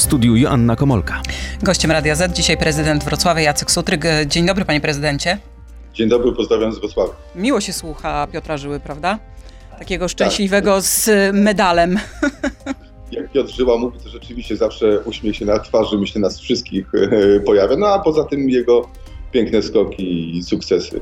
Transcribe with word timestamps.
W 0.00 0.02
studiu 0.02 0.36
Joanna 0.36 0.76
Komolka. 0.76 1.22
Gościem 1.62 1.90
Radia 1.90 2.14
Z 2.14 2.32
dzisiaj 2.32 2.56
prezydent 2.56 3.04
Wrocławia 3.04 3.40
Jacek 3.42 3.70
Sutryk. 3.70 4.04
Dzień 4.26 4.46
dobry 4.46 4.64
panie 4.64 4.80
prezydencie. 4.80 5.38
Dzień 5.94 6.08
dobry, 6.08 6.32
pozdrawiam 6.32 6.72
z 6.72 6.78
Wrocławia. 6.78 7.12
Miło 7.34 7.60
się 7.60 7.72
słucha 7.72 8.26
Piotra 8.32 8.56
Żyły, 8.56 8.80
prawda? 8.80 9.18
Takiego 9.78 10.08
szczęśliwego 10.08 10.74
tak. 10.74 10.84
z 10.84 11.10
medalem. 11.32 11.98
Jak 13.12 13.32
Piotr 13.32 13.50
Żyła 13.50 13.78
mówi, 13.78 13.98
to 14.04 14.08
rzeczywiście 14.08 14.56
zawsze 14.56 15.00
uśmiech 15.00 15.36
się 15.36 15.44
na 15.44 15.58
twarzy, 15.58 15.98
myślę, 15.98 16.20
nas 16.20 16.40
wszystkich 16.40 16.86
e, 16.94 17.40
pojawia. 17.40 17.76
No 17.76 17.86
a 17.86 17.98
poza 17.98 18.24
tym 18.24 18.50
jego 18.50 18.88
piękne 19.32 19.62
skoki 19.62 20.36
i 20.36 20.42
sukcesy. 20.42 21.00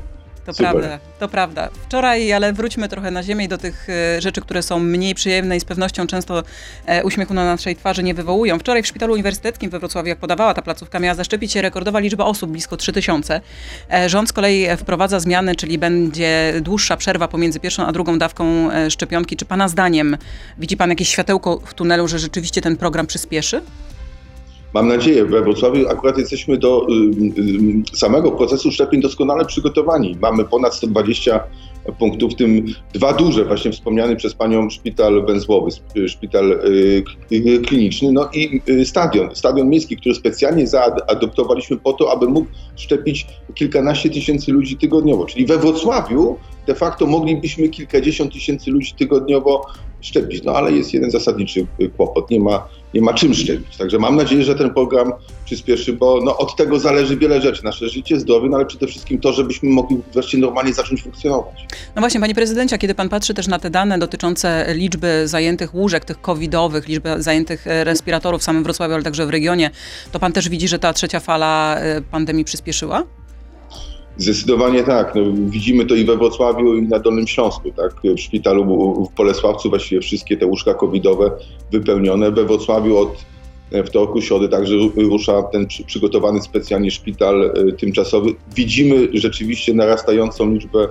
To 0.49 0.53
Super. 0.53 0.71
prawda, 0.71 0.99
to 1.19 1.27
prawda. 1.27 1.69
Wczoraj, 1.85 2.33
ale 2.33 2.53
wróćmy 2.53 2.89
trochę 2.89 3.11
na 3.11 3.23
ziemię 3.23 3.45
i 3.45 3.47
do 3.47 3.57
tych 3.57 3.87
e, 3.89 4.21
rzeczy, 4.21 4.41
które 4.41 4.63
są 4.63 4.79
mniej 4.79 5.15
przyjemne 5.15 5.57
i 5.57 5.59
z 5.59 5.65
pewnością 5.65 6.07
często 6.07 6.43
e, 6.85 7.03
uśmiechu 7.03 7.33
na 7.33 7.45
naszej 7.45 7.75
twarzy 7.75 8.03
nie 8.03 8.13
wywołują. 8.13 8.59
Wczoraj 8.59 8.83
w 8.83 8.87
Szpitalu 8.87 9.13
Uniwersyteckim 9.13 9.69
we 9.69 9.79
Wrocławiu, 9.79 10.09
jak 10.09 10.17
podawała 10.17 10.53
ta 10.53 10.61
placówka, 10.61 10.99
miała 10.99 11.15
zaszczepić 11.15 11.51
się 11.51 11.61
rekordowa 11.61 11.99
liczba 11.99 12.25
osób, 12.25 12.51
blisko 12.51 12.77
3000. 12.77 13.41
E, 13.91 14.09
rząd 14.09 14.29
z 14.29 14.33
kolei 14.33 14.67
wprowadza 14.77 15.19
zmiany, 15.19 15.55
czyli 15.55 15.77
będzie 15.77 16.53
dłuższa 16.61 16.97
przerwa 16.97 17.27
pomiędzy 17.27 17.59
pierwszą 17.59 17.85
a 17.85 17.91
drugą 17.91 18.17
dawką 18.19 18.69
szczepionki. 18.89 19.37
Czy 19.37 19.45
pana 19.45 19.67
zdaniem 19.67 20.17
widzi 20.57 20.77
pan 20.77 20.89
jakieś 20.89 21.09
światełko 21.09 21.59
w 21.65 21.73
tunelu, 21.73 22.07
że 22.07 22.19
rzeczywiście 22.19 22.61
ten 22.61 22.77
program 22.77 23.07
przyspieszy? 23.07 23.61
Mam 24.73 24.87
nadzieję, 24.87 25.25
we 25.25 25.41
Wrocławiu 25.41 25.87
akurat 25.89 26.17
jesteśmy 26.17 26.57
do 26.57 26.87
y, 26.89 26.93
y, 27.41 27.97
samego 27.97 28.31
procesu 28.31 28.71
szczepień 28.71 29.01
doskonale 29.01 29.45
przygotowani. 29.45 30.17
Mamy 30.21 30.45
ponad 30.45 30.75
120 30.75 31.43
punktów, 31.99 32.33
w 32.33 32.35
tym 32.35 32.65
dwa 32.93 33.13
duże, 33.13 33.45
właśnie 33.45 33.71
wspomniany 33.71 34.15
przez 34.15 34.33
panią 34.33 34.69
szpital 34.69 35.25
węzłowy, 35.25 35.71
szpital 36.07 36.51
y, 37.31 37.61
kliniczny, 37.67 38.11
no 38.11 38.29
i 38.33 38.61
stadion, 38.85 39.35
stadion 39.35 39.69
miejski, 39.69 39.97
który 39.97 40.15
specjalnie 40.15 40.67
zaadoptowaliśmy 40.67 41.77
po 41.77 41.93
to, 41.93 42.11
aby 42.11 42.27
mógł 42.27 42.47
szczepić 42.75 43.27
kilkanaście 43.55 44.09
tysięcy 44.09 44.51
ludzi 44.51 44.77
tygodniowo. 44.77 45.25
Czyli 45.25 45.45
we 45.45 45.57
Wrocławiu 45.57 46.37
de 46.67 46.75
facto 46.75 47.05
moglibyśmy 47.05 47.69
kilkadziesiąt 47.69 48.33
tysięcy 48.33 48.71
ludzi 48.71 48.93
tygodniowo 48.97 49.65
szczepić. 50.01 50.43
No 50.43 50.51
ale 50.51 50.71
jest 50.71 50.93
jeden 50.93 51.11
zasadniczy 51.11 51.65
kłopot, 51.97 52.29
nie 52.29 52.39
ma, 52.39 52.67
nie 52.93 53.01
ma 53.01 53.13
czym 53.13 53.33
szczepić. 53.33 53.77
Także 53.77 53.99
mam 53.99 54.15
nadzieję, 54.15 54.43
że 54.43 54.55
ten 54.55 54.73
program 54.73 55.13
przyspieszy, 55.45 55.93
bo 55.93 56.19
no, 56.23 56.37
od 56.37 56.55
tego 56.55 56.79
zależy 56.79 57.17
wiele 57.17 57.41
rzeczy. 57.41 57.63
Nasze 57.63 57.89
życie, 57.89 58.19
zdrowie, 58.19 58.49
no 58.49 58.57
ale 58.57 58.65
przede 58.65 58.87
wszystkim 58.87 59.19
to, 59.19 59.33
żebyśmy 59.33 59.69
mogli 59.69 59.97
wreszcie 60.13 60.37
normalnie 60.37 60.73
zacząć 60.73 61.03
funkcjonować. 61.03 61.65
No 61.95 61.99
właśnie, 61.99 62.19
panie 62.19 62.35
prezydencie, 62.35 62.77
kiedy 62.77 62.95
pan 62.95 63.09
patrzy 63.09 63.33
też 63.33 63.47
na 63.47 63.59
te 63.59 63.69
dane 63.69 63.99
dotyczące 63.99 64.65
liczby 64.75 65.27
zajętych 65.27 65.75
łóżek, 65.75 66.05
tych 66.05 66.21
covidowych, 66.21 66.87
liczby 66.87 67.23
zajętych 67.23 67.67
e, 67.67 67.83
respiratorów 67.83 68.41
w 68.41 68.43
samym 68.43 68.63
Wrocławiu, 68.63 68.93
ale 68.93 69.03
także 69.03 69.25
w 69.25 69.29
regionie, 69.29 69.69
to 70.11 70.19
pan 70.19 70.31
też 70.31 70.49
widzi, 70.49 70.67
że 70.67 70.79
ta 70.79 70.93
trzecia 70.93 71.19
fala 71.19 71.75
e, 71.79 72.01
pandemii 72.01 72.45
przyspieszyła? 72.45 73.03
Zdecydowanie 74.19 74.83
tak. 74.83 75.15
No, 75.15 75.21
widzimy 75.49 75.85
to 75.85 75.95
i 75.95 76.05
we 76.05 76.17
Wrocławiu, 76.17 76.77
i 76.77 76.81
na 76.81 76.99
Dolnym 76.99 77.27
Śląsku. 77.27 77.71
Tak? 77.71 77.93
W 78.17 78.19
szpitalu 78.19 78.65
w 79.11 79.15
Bolesławcu 79.15 79.69
właściwie 79.69 80.01
wszystkie 80.01 80.37
te 80.37 80.45
łóżka 80.45 80.73
covidowe 80.73 81.31
wypełnione. 81.71 82.31
We 82.31 82.45
Wrocławiu 82.45 82.97
od 82.97 83.25
e, 83.71 83.83
wtorku, 83.83 84.21
środy 84.21 84.49
także 84.49 84.73
rusza 84.95 85.43
ten 85.43 85.67
przygotowany 85.85 86.41
specjalnie 86.41 86.91
szpital 86.91 87.43
e, 87.43 87.71
tymczasowy. 87.71 88.29
Widzimy 88.55 89.07
rzeczywiście 89.13 89.73
narastającą 89.73 90.53
liczbę 90.53 90.87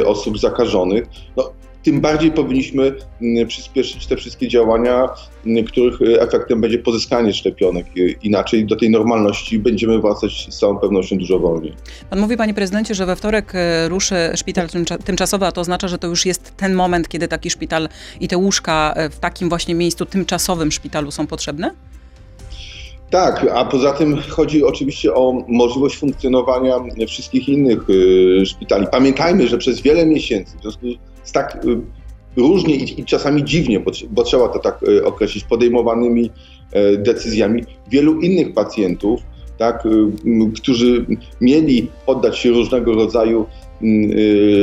e, 0.00 0.06
osób 0.06 0.38
zakażonych. 0.38 1.04
No, 1.36 1.52
tym 1.82 2.00
bardziej 2.00 2.30
powinniśmy 2.30 2.92
mm, 3.22 3.46
przyspieszyć 3.48 4.06
te 4.06 4.16
wszystkie 4.16 4.48
działania, 4.48 5.08
mm, 5.46 5.64
których 5.64 6.02
y, 6.02 6.20
efektem 6.20 6.60
będzie 6.60 6.78
pozyskanie 6.78 7.32
szczepionek. 7.32 7.86
Y, 7.96 8.14
inaczej 8.22 8.66
do 8.66 8.76
tej 8.76 8.90
normalności 8.90 9.58
będziemy 9.58 10.00
wracać 10.00 10.46
z 10.50 10.58
całą 10.58 10.78
pewnością 10.78 11.18
dużo 11.18 11.38
wolniej. 11.38 11.72
Pan 12.10 12.20
mówi, 12.20 12.36
panie 12.36 12.54
prezydencie, 12.54 12.94
że 12.94 13.06
we 13.06 13.16
wtorek 13.16 13.54
y, 13.54 13.88
ruszy 13.88 14.16
szpital 14.34 14.68
tymczasowy, 15.04 15.46
a 15.46 15.52
to 15.52 15.60
oznacza, 15.60 15.88
że 15.88 15.98
to 15.98 16.06
już 16.06 16.26
jest 16.26 16.56
ten 16.56 16.74
moment, 16.74 17.08
kiedy 17.08 17.28
taki 17.28 17.50
szpital 17.50 17.88
i 18.20 18.28
te 18.28 18.36
łóżka 18.36 18.94
w 19.10 19.18
takim 19.18 19.48
właśnie 19.48 19.74
miejscu 19.74 20.06
tymczasowym 20.06 20.72
szpitalu 20.72 21.10
są 21.10 21.26
potrzebne? 21.26 21.70
Tak, 23.10 23.46
a 23.54 23.64
poza 23.64 23.92
tym 23.92 24.16
chodzi 24.28 24.64
oczywiście 24.64 25.14
o 25.14 25.44
możliwość 25.48 25.96
funkcjonowania 25.96 26.74
wszystkich 27.08 27.48
innych 27.48 27.78
szpitali. 28.44 28.86
Pamiętajmy, 28.92 29.48
że 29.48 29.58
przez 29.58 29.80
wiele 29.80 30.06
miesięcy, 30.06 30.58
w 30.58 30.62
związku 30.62 30.86
z 30.90 31.11
tak 31.30 31.64
y, 31.64 31.80
różnie 32.36 32.74
i, 32.74 33.04
czasami 33.04 33.44
dziwnie, 33.44 33.80
bo, 33.80 33.90
bo, 34.10 34.22
trzeba 34.22 34.48
to 34.48 34.58
tak 34.58 34.82
y, 34.82 35.04
określić, 35.04 35.44
podejmowanymi 35.44 36.30
e, 36.72 36.96
decyzjami 36.96 37.62
wielu 37.90 38.20
innych 38.20 38.54
pacjentów, 38.54 39.20
tak, 39.58 39.86
y, 39.86 39.90
którzy 40.54 41.06
mieli 41.40 41.88
poddać 42.06 42.38
się 42.38 42.50
różnego 42.50 42.92
rodzaju 42.92 43.46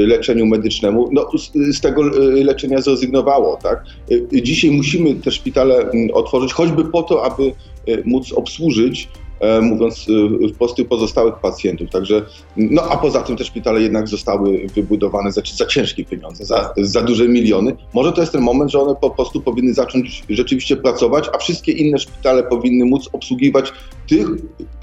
leczeniu 0.05 0.45
medycznemu, 0.45 1.09
no, 1.11 1.27
z, 1.37 1.75
z, 1.75 1.81
tego 1.81 2.03
leczenia 2.43 2.81
zrezygnowało. 2.81 3.59
Tak? 3.63 3.83
Dzisiaj 4.31 4.71
musimy 4.71 5.15
te 5.15 5.31
szpitale 5.31 5.91
otworzyć, 6.13 6.53
choćby 6.53 6.85
po 6.85 7.03
to, 7.03 7.25
aby 7.25 7.51
móc 8.05 8.33
obsłużyć 8.33 9.07
mówiąc 9.61 10.07
e, 10.45 10.53
wprost 10.53 10.77
pozostałych 10.89 11.35
pacjentów. 11.35 11.89
Także, 11.89 12.21
no 12.57 12.81
a 12.81 12.97
poza 12.97 13.21
tym 13.21 13.37
te 13.37 13.43
szpitale 13.43 13.81
jednak 13.81 14.07
zostały 14.07 14.67
wybudowane 14.75 15.31
za, 15.31 15.41
za 15.55 15.65
ciężkie 15.65 16.05
pieniądze, 16.05 16.45
za, 16.45 16.73
za 16.77 17.01
duże 17.01 17.27
miliony. 17.27 17.75
Może 17.93 18.13
to 18.13 18.21
jest 18.21 18.33
ten 18.33 18.41
moment, 18.41 18.71
że 18.71 18.79
one 18.79 18.95
po 18.95 19.09
prostu 19.09 19.41
powinny 19.41 19.73
zacząć 19.73 20.23
rzeczywiście 20.29 20.77
pracować, 20.77 21.29
a 21.33 21.37
wszystkie 21.37 21.71
inne 21.71 21.99
szpitale 21.99 22.43
powinny 22.43 22.85
móc 22.85 23.09
obsługiwać 23.13 23.73
tych, 24.07 24.27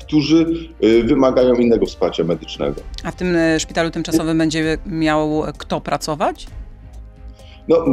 którzy 0.00 0.46
e, 0.80 1.02
wymagają 1.02 1.54
innego 1.54 1.86
wsparcia 1.86 2.24
medycznego. 2.24 2.80
A 3.04 3.10
w 3.10 3.16
tym 3.16 3.36
szpitalu 3.58 3.90
tymczasowym 3.90 4.38
będzie 4.38 4.78
miał 4.86 5.42
kto 5.58 5.80
pracować? 5.80 6.46
No, 7.68 7.84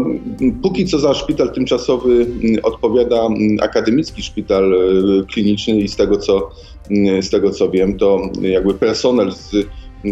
póki 0.62 0.86
co 0.86 1.00
za 1.00 1.14
szpital 1.14 1.52
tymczasowy 1.54 2.28
odpowiada 2.64 3.30
akademicki 3.62 4.24
szpital 4.24 4.74
e, 4.74 4.78
kliniczny 5.34 5.80
i 5.80 5.88
z 5.88 5.96
tego 5.96 6.18
co, 6.18 6.50
z 7.22 7.30
tego 7.30 7.52
co 7.52 7.70
wiem, 7.70 7.98
to 7.98 8.22
jakby 8.42 8.74
personel 8.74 9.32
z 9.32 9.56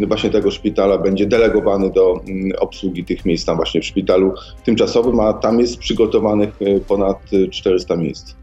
właśnie 0.07 0.29
tego 0.29 0.51
szpitala 0.51 0.97
będzie 0.97 1.25
delegowany 1.25 1.89
do 1.89 2.21
obsługi 2.59 3.05
tych 3.05 3.25
miejsc 3.25 3.45
tam 3.45 3.55
właśnie 3.55 3.81
w 3.81 3.85
szpitalu 3.85 4.33
tymczasowym, 4.65 5.19
a 5.19 5.33
tam 5.33 5.59
jest 5.59 5.77
przygotowanych 5.77 6.61
e, 6.61 6.79
ponad 6.79 7.17
400 7.51 7.95
miejsc. 7.95 8.40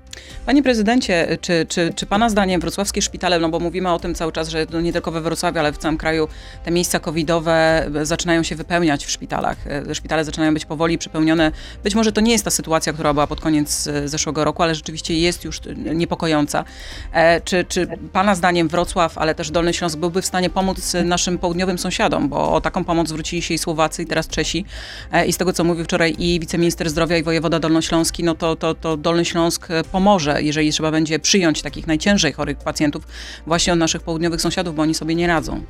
Panie 0.49 0.63
prezydencie, 0.63 1.39
czy, 1.41 1.67
czy, 1.69 1.93
czy 1.97 2.07
pana 2.07 2.29
zdaniem 2.29 2.61
wrocławskie 2.61 3.03
szpitale, 3.03 3.39
no 3.39 3.49
bo 3.49 3.61
mówimy 3.61 3.93
o 3.93 3.99
tym 3.99 4.15
cały 4.15 4.33
czas, 4.33 4.49
że 4.49 4.67
nie 4.83 4.93
tylko 4.93 5.11
we 5.11 5.21
Wrocławiu, 5.21 5.59
ale 5.59 5.73
w 5.73 5.79
całym 5.79 5.99
kraju 5.99 6.29
te 6.65 6.71
miejsca 6.71 7.01
covidowe 7.01 7.89
zaczynają 8.03 8.43
się 8.43 8.57
wypełniać 8.57 9.07
w 9.07 9.11
szpitalach. 9.11 9.57
Szpitale 9.93 10.25
zaczynają 10.25 10.55
być 10.55 10.65
powoli 10.65 10.99
przepełnione. 10.99 11.53
Być 11.85 11.95
może 11.95 12.13
to 12.13 12.21
nie 12.21 12.33
jest 12.33 12.45
ta 12.45 12.51
sytuacja, 12.51 12.93
która 12.93 13.15
była 13.15 13.27
pod 13.27 13.41
koniec 13.41 13.89
zeszłego 14.05 14.45
roku, 14.45 14.63
ale 14.63 14.75
rzeczywiście 14.75 15.19
jest 15.19 15.45
już 15.45 15.61
niepokojąca. 15.95 16.65
E, 17.13 17.41
czy, 17.41 17.65
czy 17.65 17.87
pana 18.13 18.35
zdaniem 18.35 18.69
Wrocław, 18.69 19.19
ale 19.19 19.35
też 19.35 19.51
Dolny 19.51 19.75
Śląsk 19.75 19.99
byłby 19.99 20.23
w 20.23 20.27
stanie 20.27 20.51
pomóc 20.51 20.97
naszym 21.05 21.39
południowym 21.39 21.79
sąsiadom, 21.79 22.29
bo 22.29 22.53
o 22.53 22.61
taką 22.61 22.85
pomoc 22.85 23.09
zwrócili 23.09 23.43
się 23.43 23.55
i 23.55 23.59
Słowacy, 23.59 24.03
i 24.03 24.07
teraz 24.07 24.29
Czesi. 24.29 24.65
E, 25.13 25.27
I 25.27 25.33
z 25.33 25.37
tego, 25.37 25.53
co 25.53 25.65
mówił 25.65 25.85
wczoraj 25.85 26.15
i 26.19 26.41
wiceminister 26.41 26.91
zdrowia, 26.91 27.17
i 27.17 27.23
wojewoda 27.23 27.61
dolnośląski, 27.61 28.25
no 28.25 28.35
to, 28.35 28.57
to, 28.57 28.75
to 28.75 28.97
Dolny 28.97 29.25
Śląsk 29.25 29.69
pomoże 29.93 30.38
jeżeli 30.41 30.73
trzeba 30.73 30.91
będzie 30.91 31.19
przyjąć 31.19 31.63
takich 31.63 31.87
najciężej 31.87 32.33
chorych 32.33 32.59
pacjentów 32.59 33.03
właśnie 33.47 33.73
od 33.73 33.79
naszych 33.79 34.03
południowych 34.03 34.41
sąsiadów, 34.41 34.75
bo 34.75 34.83
oni 34.83 34.95
sobie 34.95 35.15
nie 35.15 35.27
radzą. 35.27 35.63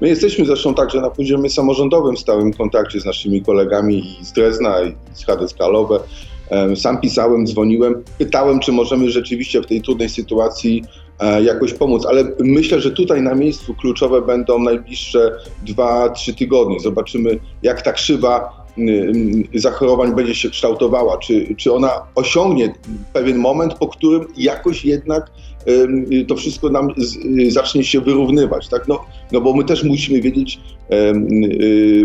My 0.00 0.08
jesteśmy 0.08 0.46
zresztą 0.46 0.74
także 0.74 1.00
na 1.00 1.10
poziomie 1.10 1.50
samorządowym 1.50 2.16
w 2.16 2.18
stałym 2.18 2.52
kontakcie 2.52 3.00
z 3.00 3.04
naszymi 3.04 3.42
kolegami 3.42 4.20
i 4.20 4.24
z 4.24 4.32
Drezna, 4.32 4.82
i 4.82 4.94
z 5.48 5.54
Kalowe. 5.54 6.00
Sam 6.76 7.00
pisałem, 7.00 7.46
dzwoniłem, 7.46 8.04
pytałem, 8.18 8.60
czy 8.60 8.72
możemy 8.72 9.10
rzeczywiście 9.10 9.62
w 9.62 9.66
tej 9.66 9.82
trudnej 9.82 10.08
sytuacji 10.08 10.84
e, 11.20 11.42
jakoś 11.42 11.72
pomóc, 11.72 12.06
ale 12.06 12.24
myślę, 12.40 12.80
że 12.80 12.90
tutaj 12.90 13.22
na 13.22 13.34
miejscu 13.34 13.74
kluczowe 13.74 14.22
będą 14.22 14.58
najbliższe 14.58 15.32
2-3 15.66 16.34
tygodnie. 16.34 16.80
Zobaczymy, 16.80 17.38
jak 17.62 17.82
ta 17.82 17.92
krzywa 17.92 18.63
zachorowań 19.54 20.14
będzie 20.14 20.34
się 20.34 20.50
kształtowała, 20.50 21.18
czy, 21.18 21.54
czy 21.56 21.72
ona 21.72 21.90
osiągnie 22.14 22.74
pewien 23.12 23.38
moment, 23.38 23.74
po 23.74 23.88
którym 23.88 24.26
jakoś 24.36 24.84
jednak 24.84 25.30
y, 25.68 26.24
to 26.28 26.36
wszystko 26.36 26.68
nam 26.68 26.88
zacznie 27.48 27.84
się 27.84 28.00
wyrównywać, 28.00 28.68
tak? 28.68 28.88
No, 28.88 29.04
no 29.32 29.40
bo 29.40 29.54
my 29.54 29.64
też 29.64 29.84
musimy 29.84 30.20
wiedzieć, 30.20 30.60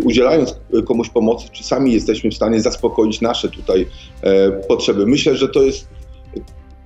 udzielając 0.04 0.60
komuś 0.86 1.10
pomocy, 1.10 1.48
czy 1.52 1.64
sami 1.64 1.94
jesteśmy 1.94 2.32
w 2.32 2.36
stanie 2.36 2.62
zaspokoić 2.62 3.22
nasze 3.22 3.50
tutaj 3.50 3.88
e, 4.22 4.52
potrzeby. 4.52 5.06
Myślę, 5.06 5.36
że 5.36 5.50
to 5.50 5.64
jest 5.64 5.88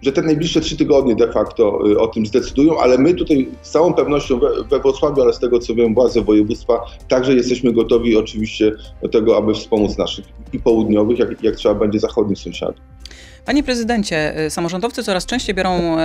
że 0.04 0.12
te 0.12 0.22
najbliższe 0.22 0.62
trzy 0.62 0.78
tygodnie 0.78 1.16
de 1.16 1.32
facto 1.32 1.80
y, 1.92 2.00
o 2.00 2.08
tym 2.08 2.26
zdecydują, 2.26 2.80
ale 2.80 2.98
my 2.98 3.14
tutaj 3.14 3.50
z 3.62 3.72
całą 3.72 3.94
pewnością 3.94 4.40
we, 4.40 4.50
we 4.64 4.80
Wrocławiu, 4.80 5.22
ale 5.22 5.34
z 5.34 5.40
tego 5.40 5.60
co 5.60 5.76
wiem, 5.76 5.94
władze 5.94 6.22
województwa 6.22 6.86
także 7.08 7.34
jesteśmy 7.34 7.74
gotowi 7.74 8.18
oczywiście 8.18 8.72
do 9.02 9.10
tego, 9.10 9.38
aby 9.38 9.54
wspomóc 9.54 9.98
naszych 9.98 10.26
i 10.54 10.60
południowych, 10.60 11.20
jak, 11.20 11.44
jak 11.44 11.56
trzeba 11.56 11.76
będzie 11.76 12.00
zachodnich 12.00 12.40
sąsiadów. 12.40 12.82
Panie 13.46 13.64
prezydencie, 13.64 14.34
samorządowcy 14.50 15.04
coraz 15.04 15.26
częściej 15.26 15.56
biorą 15.56 15.98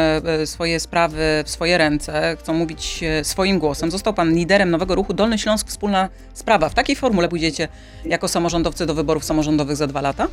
swoje 0.44 0.80
sprawy 0.80 1.16
w 1.44 1.50
swoje 1.50 1.78
ręce, 1.78 2.36
chcą 2.40 2.54
mówić 2.54 3.04
swoim 3.22 3.58
głosem. 3.58 3.90
Został 3.90 4.14
pan 4.14 4.34
liderem 4.34 4.70
nowego 4.70 4.94
ruchu 4.94 5.14
Dolny 5.14 5.38
Śląsk 5.38 5.68
Wspólna 5.68 6.08
Sprawa. 6.34 6.68
W 6.68 6.74
takiej 6.74 6.96
formule 6.96 7.28
pójdziecie 7.28 7.68
jako 8.04 8.28
samorządowcy 8.28 8.86
do 8.86 8.94
wyborów 8.94 9.24
samorządowych 9.24 9.76
za 9.76 9.86
dwa 9.86 10.00
lata? 10.00 10.28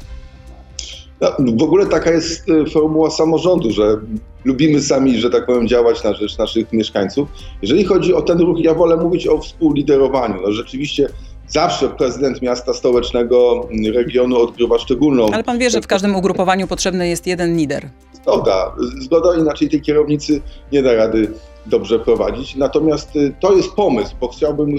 No, 1.21 1.31
w 1.59 1.63
ogóle 1.63 1.85
taka 1.85 2.11
jest 2.11 2.49
e, 2.49 2.69
formuła 2.69 3.11
samorządu, 3.11 3.71
że 3.71 3.97
lubimy 4.45 4.81
sami, 4.81 5.17
że 5.17 5.29
tak 5.29 5.45
powiem, 5.45 5.67
działać 5.67 6.03
na 6.03 6.13
rzecz 6.13 6.37
naszych 6.37 6.73
mieszkańców. 6.73 7.29
Jeżeli 7.61 7.83
chodzi 7.83 8.13
o 8.13 8.21
ten 8.21 8.39
ruch, 8.39 8.59
ja 8.59 8.73
wolę 8.73 8.97
mówić 8.97 9.27
o 9.27 9.37
współliderowaniu. 9.37 10.41
No, 10.41 10.51
rzeczywiście 10.51 11.09
zawsze 11.47 11.89
prezydent 11.89 12.41
miasta 12.41 12.73
stołecznego 12.73 13.67
regionu 13.93 14.37
odgrywa 14.37 14.79
szczególną. 14.79 15.25
Ale 15.31 15.43
pan 15.43 15.59
wie, 15.59 15.69
że 15.69 15.81
w 15.81 15.87
każdym 15.87 16.15
ugrupowaniu 16.15 16.67
potrzebny 16.67 17.07
jest 17.07 17.27
jeden 17.27 17.57
lider. 17.57 17.89
Zgoda, 18.13 18.75
zgoda, 19.01 19.37
inaczej 19.37 19.69
tej 19.69 19.81
kierownicy 19.81 20.41
nie 20.71 20.83
da 20.83 20.93
rady 20.93 21.31
dobrze 21.65 21.99
prowadzić. 21.99 22.55
Natomiast 22.55 23.15
y, 23.15 23.33
to 23.39 23.55
jest 23.55 23.71
pomysł, 23.71 24.15
bo 24.21 24.27
chciałbym 24.27 24.75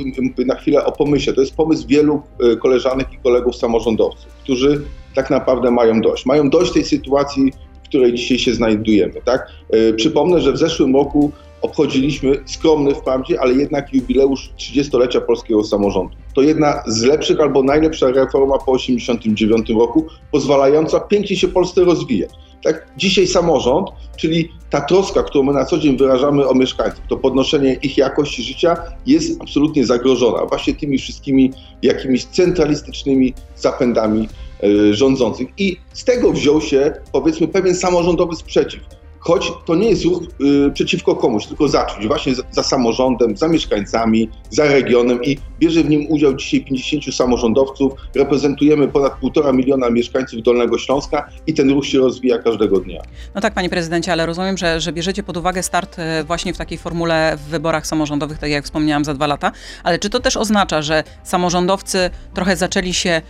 na 0.46 0.54
chwilę 0.54 0.84
o 0.84 0.92
pomyśle. 0.92 1.32
To 1.32 1.40
jest 1.40 1.56
pomysł 1.56 1.86
wielu 1.88 2.22
y, 2.52 2.56
koleżanek 2.56 3.12
i 3.12 3.16
kolegów 3.16 3.56
samorządowców, 3.56 4.32
którzy 4.42 4.82
tak 5.14 5.30
naprawdę 5.30 5.70
mają 5.70 6.00
dość. 6.00 6.26
Mają 6.26 6.50
dość 6.50 6.72
tej 6.72 6.84
sytuacji, 6.84 7.52
w 7.84 7.88
której 7.88 8.14
dzisiaj 8.14 8.38
się 8.38 8.54
znajdujemy. 8.54 9.14
Tak? 9.24 9.48
Y, 9.74 9.94
przypomnę, 9.94 10.40
że 10.40 10.52
w 10.52 10.58
zeszłym 10.58 10.96
roku 10.96 11.32
obchodziliśmy 11.62 12.32
skromny 12.46 12.94
wprawdzie, 12.94 13.40
ale 13.40 13.54
jednak 13.54 13.94
jubileusz 13.94 14.50
30-lecia 14.58 15.20
polskiego 15.20 15.64
samorządu. 15.64 16.16
To 16.34 16.42
jedna 16.42 16.82
z 16.86 17.02
lepszych 17.02 17.40
albo 17.40 17.62
najlepsza 17.62 18.06
reforma 18.06 18.58
po 18.58 18.78
1989 18.78 19.70
roku, 19.80 20.06
pozwalająca 20.32 21.00
pięknie 21.00 21.36
się 21.36 21.48
Polsce 21.48 21.84
rozwijać. 21.84 22.30
Tak, 22.66 22.86
dzisiaj 22.96 23.26
samorząd, 23.26 23.88
czyli 24.16 24.48
ta 24.70 24.80
troska, 24.80 25.22
którą 25.22 25.44
my 25.44 25.52
na 25.52 25.64
co 25.64 25.78
dzień 25.78 25.96
wyrażamy 25.96 26.48
o 26.48 26.54
mieszkańców, 26.54 27.00
to 27.08 27.16
podnoszenie 27.16 27.74
ich 27.74 27.98
jakości 27.98 28.42
życia 28.42 28.76
jest 29.06 29.42
absolutnie 29.42 29.86
zagrożona 29.86 30.46
właśnie 30.46 30.74
tymi 30.74 30.98
wszystkimi 30.98 31.52
jakimiś 31.82 32.24
centralistycznymi 32.24 33.34
zapędami 33.56 34.28
y, 34.64 34.94
rządzących. 34.94 35.48
I 35.58 35.76
z 35.92 36.04
tego 36.04 36.32
wziął 36.32 36.60
się, 36.60 36.92
powiedzmy, 37.12 37.48
pewien 37.48 37.74
samorządowy 37.74 38.36
sprzeciw 38.36 38.80
choć 39.26 39.52
to 39.64 39.74
nie 39.74 39.88
jest 39.90 40.04
ruch 40.04 40.22
y, 40.22 40.70
przeciwko 40.72 41.16
komuś, 41.16 41.46
tylko 41.46 41.68
za 41.68 41.84
czymś, 41.84 42.06
właśnie 42.06 42.34
za, 42.34 42.42
za, 42.50 42.62
samorządem, 42.62 43.36
za 43.36 43.48
mieszkańcami, 43.48 44.30
za 44.50 44.64
regionem 44.64 45.24
i 45.24 45.38
bierze 45.58 45.82
w 45.82 45.88
nim 45.88 46.06
udział 46.08 46.34
dzisiaj 46.34 46.64
50 46.64 47.14
samorządowców, 47.14 47.92
reprezentujemy 48.14 48.88
ponad 48.88 49.12
półtora 49.12 49.52
miliona 49.52 49.90
mieszkańców 49.90 50.42
Dolnego 50.42 50.78
Śląska 50.78 51.28
i 51.46 51.54
ten 51.54 51.70
ruch 51.70 51.86
się 51.86 51.98
rozwija 51.98 52.38
każdego 52.38 52.80
dnia. 52.80 53.02
No 53.34 53.40
tak, 53.40 53.54
panie 53.54 53.68
prezydencie, 53.68 54.12
ale 54.12 54.26
rozumiem, 54.26 54.56
że, 54.58 54.80
że 54.80 54.92
bierzecie 54.92 55.22
pod 55.22 55.36
uwagę 55.36 55.62
start 55.62 55.98
y, 55.98 56.24
właśnie 56.24 56.54
w 56.54 56.56
takiej 56.56 56.78
formule 56.78 57.36
w 57.36 57.50
wyborach 57.50 57.86
samorządowych, 57.86 58.38
tak 58.38 58.50
jak 58.50 58.64
wspomniałam, 58.64 59.04
za 59.04 59.14
dwa 59.14 59.26
lata, 59.26 59.52
ale 59.84 59.98
czy 59.98 60.10
to 60.10 60.20
też 60.20 60.36
oznacza, 60.36 60.82
że 60.82 61.04
samorządowcy 61.24 62.10
trochę 62.34 62.56
zaczęli 62.56 62.94
się 62.94 63.22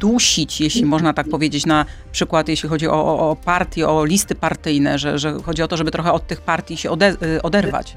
dusić, 0.00 0.60
jeśli 0.60 0.84
można 0.84 1.12
tak 1.12 1.28
powiedzieć, 1.28 1.66
na 1.66 1.84
przykład 2.12 2.48
jeśli 2.48 2.68
chodzi 2.68 2.88
o, 2.88 3.06
o, 3.06 3.30
o 3.30 3.36
partie, 3.36 3.88
o 3.88 4.04
listy 4.04 4.34
partyjne, 4.34 4.98
że, 4.98 5.18
że 5.18 5.32
chodzi 5.42 5.62
o 5.62 5.68
to, 5.68 5.76
żeby 5.76 5.90
trochę 5.90 6.12
od 6.12 6.26
tych 6.26 6.40
partii 6.40 6.76
się 6.76 6.90
ode, 6.90 7.16
y, 7.36 7.42
oderwać? 7.42 7.96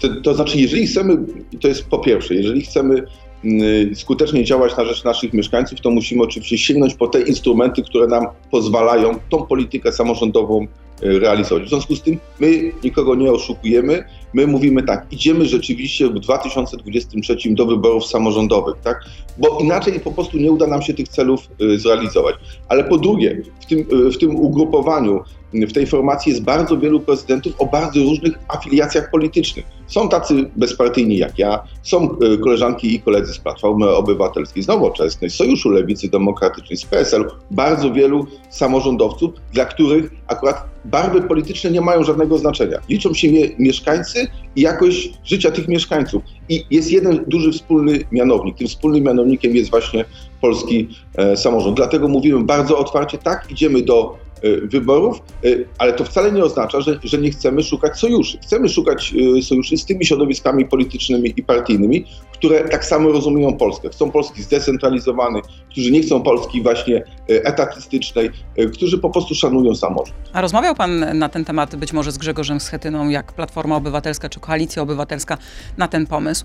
To, 0.00 0.08
to 0.22 0.34
znaczy, 0.34 0.58
jeżeli 0.58 0.86
chcemy, 0.86 1.16
to 1.60 1.68
jest 1.68 1.84
po 1.84 1.98
pierwsze, 1.98 2.34
jeżeli 2.34 2.62
chcemy 2.62 3.04
y, 3.44 3.90
skutecznie 3.94 4.44
działać 4.44 4.76
na 4.76 4.84
rzecz 4.84 5.04
naszych 5.04 5.32
mieszkańców, 5.32 5.80
to 5.80 5.90
musimy 5.90 6.22
oczywiście 6.22 6.58
sięgnąć 6.58 6.94
po 6.94 7.08
te 7.08 7.20
instrumenty, 7.20 7.82
które 7.82 8.06
nam 8.06 8.26
pozwalają 8.50 9.18
tą 9.28 9.46
politykę 9.46 9.92
samorządową 9.92 10.66
y, 11.02 11.18
realizować. 11.18 11.64
W 11.64 11.68
związku 11.68 11.96
z 11.96 12.02
tym 12.02 12.18
my 12.40 12.72
nikogo 12.84 13.14
nie 13.14 13.32
oszukujemy, 13.32 14.04
My 14.34 14.46
mówimy 14.46 14.82
tak, 14.82 15.06
idziemy 15.10 15.46
rzeczywiście 15.46 16.08
w 16.08 16.14
2023 16.14 17.36
do 17.50 17.66
wyborów 17.66 18.06
samorządowych, 18.06 18.74
tak? 18.82 19.04
Bo 19.38 19.58
inaczej 19.60 20.00
po 20.00 20.12
prostu 20.12 20.38
nie 20.38 20.52
uda 20.52 20.66
nam 20.66 20.82
się 20.82 20.94
tych 20.94 21.08
celów 21.08 21.48
y, 21.60 21.78
zrealizować. 21.78 22.34
Ale 22.68 22.84
po 22.84 22.98
drugie, 22.98 23.42
w 23.60 23.66
tym, 23.66 23.78
y, 23.78 24.10
w 24.10 24.18
tym 24.18 24.36
ugrupowaniu, 24.36 25.20
w 25.54 25.72
tej 25.72 25.86
formacji 25.86 26.30
jest 26.30 26.44
bardzo 26.44 26.76
wielu 26.76 27.00
prezydentów 27.00 27.52
o 27.58 27.66
bardzo 27.66 28.00
różnych 28.00 28.38
afiliacjach 28.48 29.10
politycznych. 29.10 29.64
Są 29.86 30.08
tacy 30.08 30.50
bezpartyjni 30.56 31.16
jak 31.16 31.38
ja, 31.38 31.62
są 31.82 32.16
y, 32.34 32.38
koleżanki 32.38 32.94
i 32.94 33.00
koledzy 33.00 33.32
z 33.32 33.38
Platformy 33.38 33.88
Obywatelskiej, 33.88 34.62
z 34.62 34.68
Nowoczesnej, 34.68 35.30
z 35.30 35.34
Sojuszu 35.34 35.70
Lewicy 35.70 36.08
Demokratycznej, 36.08 36.76
z 36.76 36.84
PSL, 36.84 37.30
bardzo 37.50 37.92
wielu 37.92 38.26
samorządowców, 38.50 39.30
dla 39.52 39.64
których 39.64 40.10
akurat 40.26 40.64
barwy 40.84 41.22
polityczne 41.22 41.70
nie 41.70 41.80
mają 41.80 42.04
żadnego 42.04 42.38
znaczenia. 42.38 42.78
Liczą 42.88 43.14
się 43.14 43.28
mieszkańcy 43.58 44.19
i 44.56 44.60
jakość 44.60 45.12
życia 45.24 45.50
tych 45.50 45.68
mieszkańców. 45.68 46.22
I 46.48 46.64
jest 46.70 46.90
jeden 46.90 47.24
duży 47.26 47.52
wspólny 47.52 47.98
mianownik. 48.12 48.56
Tym 48.56 48.68
wspólnym 48.68 49.02
mianownikiem 49.04 49.56
jest 49.56 49.70
właśnie 49.70 50.04
polski 50.40 50.88
e, 51.16 51.36
samorząd. 51.36 51.76
Dlatego 51.76 52.08
mówimy 52.08 52.44
bardzo 52.44 52.78
otwarcie, 52.78 53.18
tak, 53.18 53.50
idziemy 53.50 53.82
do 53.82 54.18
wyborów, 54.62 55.22
e, 55.44 55.48
ale 55.78 55.92
to 55.92 56.04
wcale 56.04 56.32
nie 56.32 56.44
oznacza, 56.44 56.80
że, 56.80 56.98
że 57.04 57.18
nie 57.18 57.30
chcemy 57.30 57.62
szukać 57.62 57.98
sojuszy. 57.98 58.38
Chcemy 58.38 58.68
szukać 58.68 59.14
sojuszy 59.42 59.76
z 59.76 59.84
tymi 59.84 60.06
środowiskami 60.06 60.64
politycznymi 60.64 61.34
i 61.36 61.42
partyjnymi, 61.42 62.04
które 62.32 62.68
tak 62.68 62.84
samo 62.84 63.12
rozumieją 63.12 63.56
Polskę. 63.56 63.88
Chcą 63.88 64.10
Polski 64.10 64.42
zdecentralizowanej, 64.42 65.42
którzy 65.70 65.90
nie 65.90 66.02
chcą 66.02 66.22
Polski 66.22 66.62
właśnie 66.62 67.02
etatystycznej, 67.28 68.30
którzy 68.72 68.98
po 68.98 69.10
prostu 69.10 69.34
szanują 69.34 69.74
samorząd. 69.74 70.16
A 70.32 70.40
rozmawiał 70.40 70.74
Pan 70.74 71.18
na 71.18 71.28
ten 71.28 71.44
temat 71.44 71.76
być 71.76 71.92
może 71.92 72.12
z 72.12 72.18
Grzegorzem 72.18 72.60
Schetyną, 72.60 73.08
jak 73.08 73.32
Platforma 73.32 73.76
Obywatelska 73.76 74.28
czy 74.28 74.40
Koalicja 74.40 74.82
Obywatelska 74.82 75.38
na 75.78 75.88
ten 75.88 76.06
pomysł? 76.06 76.44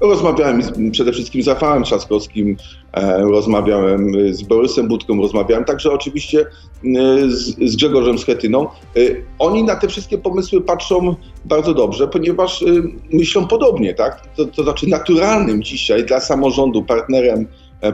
Rozmawiałem 0.00 0.62
z, 0.62 0.72
przede 0.92 1.12
wszystkim 1.12 1.42
z 1.42 1.48
Rafałem 1.48 1.82
Trzaskowskim, 1.82 2.56
e, 2.92 3.18
rozmawiałem 3.22 4.12
z 4.34 4.42
Borysem 4.42 4.88
Budką, 4.88 5.20
rozmawiałem 5.20 5.64
także 5.64 5.92
oczywiście 5.92 6.40
e, 6.40 6.46
z, 7.28 7.70
z 7.72 7.76
Grzegorzem 7.76 8.18
Schetyną. 8.18 8.66
E, 8.66 9.00
oni 9.38 9.64
na 9.64 9.76
te 9.76 9.88
wszystkie 9.88 10.18
pomysły 10.18 10.60
patrzą 10.60 11.16
bardzo 11.44 11.74
dobrze, 11.74 12.08
ponieważ 12.08 12.64
myślą 13.12 13.46
podobnie, 13.46 13.94
tak? 13.94 14.28
To, 14.36 14.44
to 14.44 14.62
znaczy 14.62 14.88
naturalnym 14.88 15.62
dzisiaj 15.62 16.06
dla 16.06 16.20
samorządu 16.20 16.82
partnerem 16.82 17.46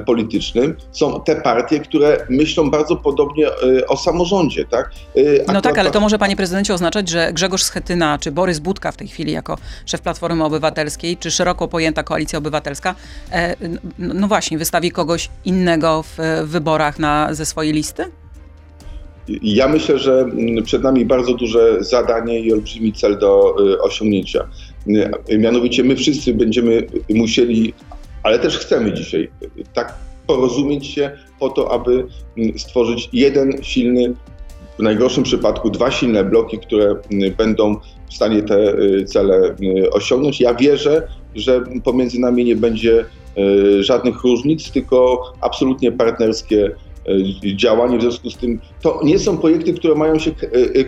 politycznym 0.07 0.77
są 0.93 1.21
te 1.21 1.37
partie, 1.37 1.81
które 1.81 2.27
myślą 2.31 2.71
bardzo 2.71 2.97
podobnie 2.97 3.47
e, 3.49 3.87
o 3.89 3.97
samorządzie. 3.97 4.65
Tak? 4.65 4.91
E, 5.17 5.53
no 5.53 5.61
tak, 5.61 5.79
ale 5.79 5.91
to 5.91 6.01
może 6.01 6.19
panie 6.19 6.37
prezydencie 6.37 6.75
oznaczać, 6.75 7.09
że 7.09 7.33
Grzegorz 7.33 7.63
Schetyna 7.63 8.19
czy 8.19 8.33
Borys 8.33 8.59
Budka 8.59 8.93
w 8.93 8.97
tej 8.97 9.09
chwili 9.09 9.33
jako 9.33 9.59
szef 9.87 10.01
Platformy 10.01 10.45
Obywatelskiej, 10.45 11.17
czy 11.17 11.31
szeroko 11.31 11.69
pojęta 11.69 12.03
Koalicja 12.03 12.39
Obywatelska, 12.39 12.95
no 13.99 14.29
właśnie, 14.29 14.59
wystawi 14.59 14.91
kogoś 14.91 15.31
innego 15.45 16.03
w 16.03 16.43
wyborach 16.45 16.99
na, 16.99 17.35
ze 17.35 17.47
swojej 17.47 17.73
listy? 17.73 18.05
Ja 19.43 19.69
myślę, 19.69 19.99
że 19.99 20.27
przed 20.65 20.83
nami 20.83 21.05
bardzo 21.05 21.35
duże 21.35 21.85
zadanie 21.85 22.41
i 22.41 22.53
olbrzymi 22.53 22.93
cel 22.93 23.19
do 23.19 23.55
osiągnięcia. 23.81 24.49
Mianowicie 25.39 25.85
my 25.85 25.97
wszyscy 25.97 26.35
będziemy 26.35 26.87
musieli 27.11 27.75
ale 28.25 28.39
też 28.39 28.59
chcemy 28.59 28.93
dzisiaj 28.93 29.31
tak 29.75 29.95
porozumieć 30.27 30.87
się 30.87 31.11
po 31.41 31.49
to, 31.49 31.73
aby 31.73 32.07
mm, 32.39 32.59
stworzyć 32.59 33.09
jeden 33.13 33.53
silny, 33.63 34.15
w 34.79 34.83
najgorszym 34.83 35.25
przypadku 35.25 35.71
dwa 35.71 35.91
silne 35.91 36.25
bloki, 36.25 36.59
które 36.59 36.85
mm, 36.85 37.35
będą 37.39 37.77
w 38.11 38.15
stanie 38.15 38.43
te 38.43 38.79
y, 38.79 39.05
cele 39.05 39.57
y, 39.61 39.91
osiągnąć. 39.91 40.41
Ja 40.41 40.55
wierzę, 40.55 41.09
że 41.35 41.65
pomiędzy 41.85 42.21
nami 42.21 42.45
nie 42.45 42.57
będzie 42.57 43.05
y, 43.39 43.83
żadnych 43.83 44.23
różnic, 44.23 44.71
tylko 44.71 45.23
absolutnie 45.41 45.93
partnerskie 45.93 46.71
działanie. 47.57 47.99
W 47.99 48.01
związku 48.01 48.31
z 48.31 48.37
tym 48.37 48.61
to 48.83 49.01
nie 49.05 49.19
są 49.19 49.39
projekty, 49.39 49.75
które 49.75 49.95
mają 49.95 50.19
się 50.19 50.31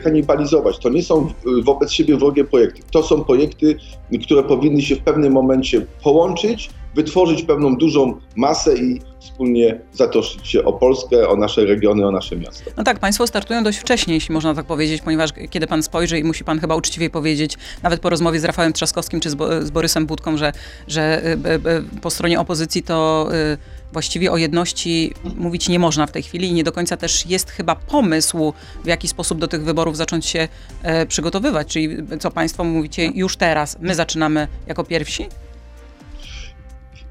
kanibalizować. 0.05 0.78
To 0.78 0.88
nie 0.88 1.02
są 1.02 1.28
wobec 1.64 1.93
siebie 1.93 2.16
wrogie 2.16 2.45
projekty. 2.45 2.83
To 2.90 3.02
są 3.02 3.25
projekty, 3.25 3.76
które 4.23 4.43
powinny 4.43 4.83
się 4.83 4.97
w 4.97 5.00
pewnym 5.00 5.33
momencie 5.33 5.87
połączyć 6.02 6.71
wytworzyć 6.97 7.43
pewną 7.43 7.76
dużą 7.76 8.21
masę 8.37 8.76
i 8.76 9.00
wspólnie 9.21 9.81
zatroszczyć 9.93 10.49
się 10.49 10.65
o 10.65 10.73
Polskę, 10.73 11.29
o 11.29 11.37
nasze 11.37 11.65
regiony, 11.65 12.07
o 12.07 12.11
nasze 12.11 12.37
miasto. 12.37 12.71
No 12.76 12.85
tak, 12.85 12.99
Państwo 12.99 13.26
startują 13.26 13.65
dość 13.65 13.79
wcześnie, 13.79 14.15
jeśli 14.15 14.35
można 14.35 14.55
tak 14.55 14.67
powiedzieć, 14.67 15.03
ponieważ 15.03 15.31
kiedy 15.50 15.67
Pan 15.67 15.83
spojrzy 15.83 16.19
i 16.19 16.25
musi 16.25 16.45
Pan 16.45 16.61
chyba 16.61 16.76
uczciwie 16.76 17.11
powiedzieć, 17.11 17.57
nawet 17.83 18.00
po 18.00 18.11
rozmowie 18.11 18.41
z 18.41 18.45
Rafałem 18.45 18.73
Trzaskowskim 18.73 19.21
czy 19.21 19.31
z, 19.31 19.35
Bo 19.35 19.62
z 19.62 19.71
Borysem 19.71 20.07
Budką, 20.07 20.37
że, 20.37 20.53
że 20.88 21.25
y, 21.25 22.00
po 22.00 22.11
stronie 22.11 22.41
opozycji 22.41 22.83
to 22.83 23.29
y, 23.53 23.59
właściwie 23.93 24.33
o 24.33 24.37
jedności 24.37 25.15
mówić 25.37 25.69
nie 25.69 25.79
można 25.79 26.07
w 26.07 26.12
tej 26.12 26.23
chwili 26.23 26.49
i 26.49 26.53
nie 26.53 26.65
do 26.65 26.73
końca 26.73 26.97
też 26.97 27.26
jest 27.26 27.50
chyba 27.50 27.75
pomysł, 27.75 28.53
w 28.85 28.87
jaki 28.87 29.09
sposób 29.09 29.38
do 29.38 29.49
tych 29.49 29.65
wyborów 29.65 29.97
zacząć 29.97 30.26
się 30.26 30.49
e, 30.83 31.07
przygotowywać. 31.07 31.69
Czyli 31.69 31.97
co 32.21 32.31
Państwo 32.31 32.65
mówicie 32.65 33.11
już 33.15 33.37
teraz, 33.37 33.76
my 33.81 33.95
zaczynamy 33.95 34.49
jako 34.67 34.85
pierwsi? 34.85 35.29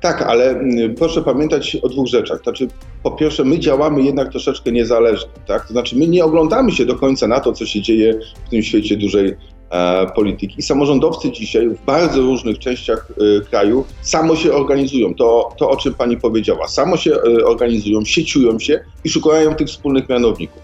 Tak, 0.06 0.22
ale 0.22 0.50
mm, 0.50 0.96
proszę 0.96 1.22
pamiętać 1.22 1.78
o 1.82 1.90
dwóch 1.90 2.08
rzeczach. 2.08 2.44
Znaczy, 2.44 2.68
po 3.04 3.12
pierwsze, 3.12 3.44
my 3.44 3.60
działamy 3.60 4.04
jednak 4.04 4.32
troszeczkę 4.32 4.72
niezależnie, 4.72 5.30
tak? 5.48 5.68
To 5.68 5.74
znaczy, 5.74 5.96
my 5.96 6.08
nie 6.08 6.26
oglądamy 6.26 6.72
się 6.72 6.86
do 6.86 6.96
końca 6.96 7.28
na 7.28 7.40
to, 7.40 7.54
co 7.54 7.66
się 7.66 7.82
dzieje 7.82 8.20
w 8.46 8.50
tym 8.50 8.64
świecie 8.64 8.98
dużej 8.98 9.36
e, 9.70 10.08
polityki. 10.16 10.62
Samorządowcy 10.62 11.32
dzisiaj 11.32 11.70
w 11.70 11.86
bardzo 11.86 12.22
różnych 12.22 12.60
częściach 12.60 13.08
e, 13.12 13.42
kraju 13.42 13.86
samo 14.02 14.36
się 14.36 14.54
organizują. 14.54 15.16
To, 15.16 15.50
to, 15.58 15.70
o 15.70 15.78
czym 15.78 15.94
pani 15.94 16.18
powiedziała. 16.18 16.68
Samo 16.68 16.98
się 16.98 17.14
e, 17.14 17.46
organizują, 17.46 18.06
sieciują 18.06 18.60
się 18.60 18.80
i 19.04 19.10
szukają 19.10 19.56
tych 19.56 19.68
wspólnych 19.68 20.10
mianowników. 20.10 20.62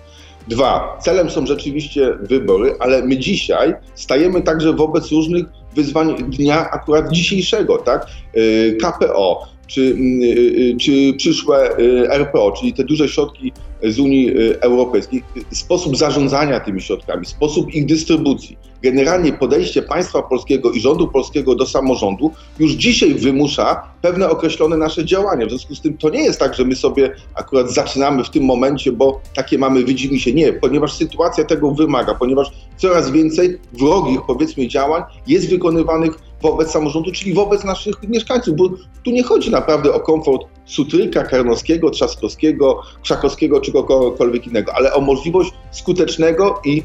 Dwa, 0.47 0.97
celem 1.01 1.29
są 1.29 1.45
rzeczywiście 1.45 2.17
wybory, 2.21 2.75
ale 2.79 3.05
my 3.05 3.17
dzisiaj 3.17 3.73
stajemy 3.95 4.41
także 4.41 4.73
wobec 4.73 5.11
różnych 5.11 5.45
wyzwań 5.75 6.15
dnia 6.29 6.71
akurat 6.71 7.11
dzisiejszego, 7.11 7.77
tak? 7.77 8.07
E, 8.33 8.71
KPO, 8.71 9.47
czy, 9.71 9.81
mm, 9.81 10.21
y, 10.23 10.25
y, 10.25 10.77
czy 10.79 11.13
przyszłe 11.17 11.79
y, 11.79 12.09
RPO, 12.09 12.51
czyli 12.51 12.73
te 12.73 12.83
duże 12.83 13.09
środki 13.09 13.51
z 13.83 13.99
Unii 13.99 14.31
Europejskiej, 14.59 15.23
sposób 15.51 15.97
zarządzania 15.97 16.59
tymi 16.59 16.81
środkami, 16.81 17.25
sposób 17.25 17.73
ich 17.73 17.85
dystrybucji, 17.85 18.57
generalnie 18.83 19.33
podejście 19.33 19.81
państwa 19.81 20.21
polskiego 20.21 20.71
i 20.71 20.79
rządu 20.79 21.07
polskiego 21.07 21.55
do 21.55 21.65
samorządu 21.65 22.31
już 22.59 22.71
dzisiaj 22.71 23.13
wymusza 23.13 23.83
pewne 24.01 24.29
określone 24.29 24.77
nasze 24.77 25.05
działania. 25.05 25.45
W 25.45 25.49
związku 25.49 25.75
z 25.75 25.81
tym 25.81 25.97
to 25.97 26.09
nie 26.09 26.23
jest 26.23 26.39
tak, 26.39 26.53
że 26.53 26.65
my 26.65 26.75
sobie 26.75 27.15
akurat 27.35 27.71
zaczynamy 27.71 28.23
w 28.23 28.29
tym 28.29 28.43
momencie, 28.43 28.91
bo 28.91 29.21
takie 29.35 29.57
mamy, 29.57 29.83
widzimy 29.83 30.19
się. 30.19 30.33
Nie, 30.33 30.53
ponieważ 30.53 30.93
sytuacja 30.93 31.43
tego 31.43 31.71
wymaga, 31.71 32.15
ponieważ 32.15 32.51
coraz 32.77 33.11
więcej 33.11 33.57
wrogich, 33.73 34.19
powiedzmy, 34.27 34.67
działań 34.67 35.03
jest 35.27 35.49
wykonywanych 35.49 36.30
wobec 36.41 36.71
samorządu, 36.71 37.11
czyli 37.11 37.33
wobec 37.33 37.63
naszych 37.63 38.09
mieszkańców, 38.09 38.55
bo 38.55 38.69
tu 39.03 39.11
nie 39.11 39.23
chodzi 39.23 39.51
naprawdę 39.51 39.93
o 39.93 39.99
komfort 39.99 40.47
Sutryka, 40.65 41.23
Karnowskiego, 41.23 41.89
Trzaskowskiego, 41.89 42.81
Krzakowskiego 43.03 43.61
czy 43.61 43.71
kogokolwiek 43.71 44.47
innego, 44.47 44.73
ale 44.75 44.93
o 44.93 45.01
możliwość 45.01 45.51
skutecznego 45.71 46.61
i 46.65 46.83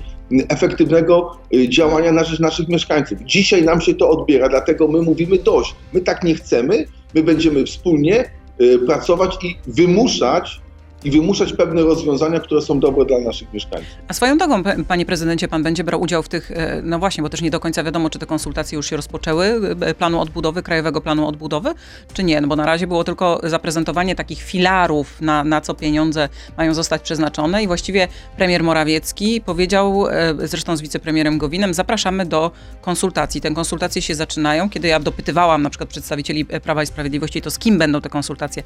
efektywnego 0.48 1.36
y, 1.54 1.68
działania 1.68 2.12
na 2.12 2.24
rzecz 2.24 2.40
naszych 2.40 2.68
mieszkańców. 2.68 3.18
Dzisiaj 3.24 3.62
nam 3.62 3.80
się 3.80 3.94
to 3.94 4.10
odbiera, 4.10 4.48
dlatego 4.48 4.88
my 4.88 5.02
mówimy 5.02 5.38
dość. 5.38 5.74
My 5.92 6.00
tak 6.00 6.24
nie 6.24 6.34
chcemy, 6.34 6.86
my 7.14 7.22
będziemy 7.22 7.64
wspólnie 7.64 8.30
y, 8.60 8.78
pracować 8.78 9.44
i 9.44 9.56
wymuszać 9.66 10.60
i 11.04 11.10
wymuszać 11.10 11.52
pewne 11.52 11.82
rozwiązania, 11.82 12.40
które 12.40 12.62
są 12.62 12.80
dobre 12.80 13.04
dla 13.04 13.18
naszych 13.18 13.52
mieszkańców. 13.52 13.90
A 14.08 14.14
swoją 14.14 14.38
drogą, 14.38 14.62
panie 14.88 15.06
prezydencie, 15.06 15.48
pan 15.48 15.62
będzie 15.62 15.84
brał 15.84 16.00
udział 16.00 16.22
w 16.22 16.28
tych, 16.28 16.50
e, 16.50 16.80
no 16.84 16.98
właśnie, 16.98 17.22
bo 17.22 17.28
też 17.28 17.42
nie 17.42 17.50
do 17.50 17.60
końca 17.60 17.84
wiadomo, 17.84 18.10
czy 18.10 18.18
te 18.18 18.26
konsultacje 18.26 18.76
już 18.76 18.90
się 18.90 18.96
rozpoczęły, 18.96 19.60
e, 19.80 19.94
planu 19.94 20.20
odbudowy, 20.20 20.62
krajowego 20.62 21.00
planu 21.00 21.28
odbudowy, 21.28 21.74
czy 22.12 22.24
nie, 22.24 22.40
no 22.40 22.48
bo 22.48 22.56
na 22.56 22.66
razie 22.66 22.86
było 22.86 23.04
tylko 23.04 23.40
zaprezentowanie 23.44 24.14
takich 24.14 24.42
filarów, 24.42 25.20
na, 25.20 25.44
na 25.44 25.60
co 25.60 25.74
pieniądze 25.74 26.28
mają 26.56 26.74
zostać 26.74 27.02
przeznaczone 27.02 27.62
i 27.62 27.66
właściwie 27.66 28.08
premier 28.36 28.62
Morawiecki 28.62 29.40
powiedział, 29.40 30.06
e, 30.08 30.34
zresztą 30.48 30.76
z 30.76 30.80
wicepremierem 30.82 31.38
Gowinem, 31.38 31.74
zapraszamy 31.74 32.26
do 32.26 32.50
konsultacji. 32.80 33.40
Te 33.40 33.54
konsultacje 33.54 34.02
się 34.02 34.14
zaczynają, 34.14 34.70
kiedy 34.70 34.88
ja 34.88 35.00
dopytywałam 35.00 35.62
na 35.62 35.70
przykład 35.70 35.88
przedstawicieli 35.88 36.44
Prawa 36.44 36.82
i 36.82 36.86
Sprawiedliwości, 36.86 37.42
to 37.42 37.50
z 37.50 37.58
kim 37.58 37.78
będą 37.78 38.00
te 38.00 38.08
konsultacje 38.08 38.62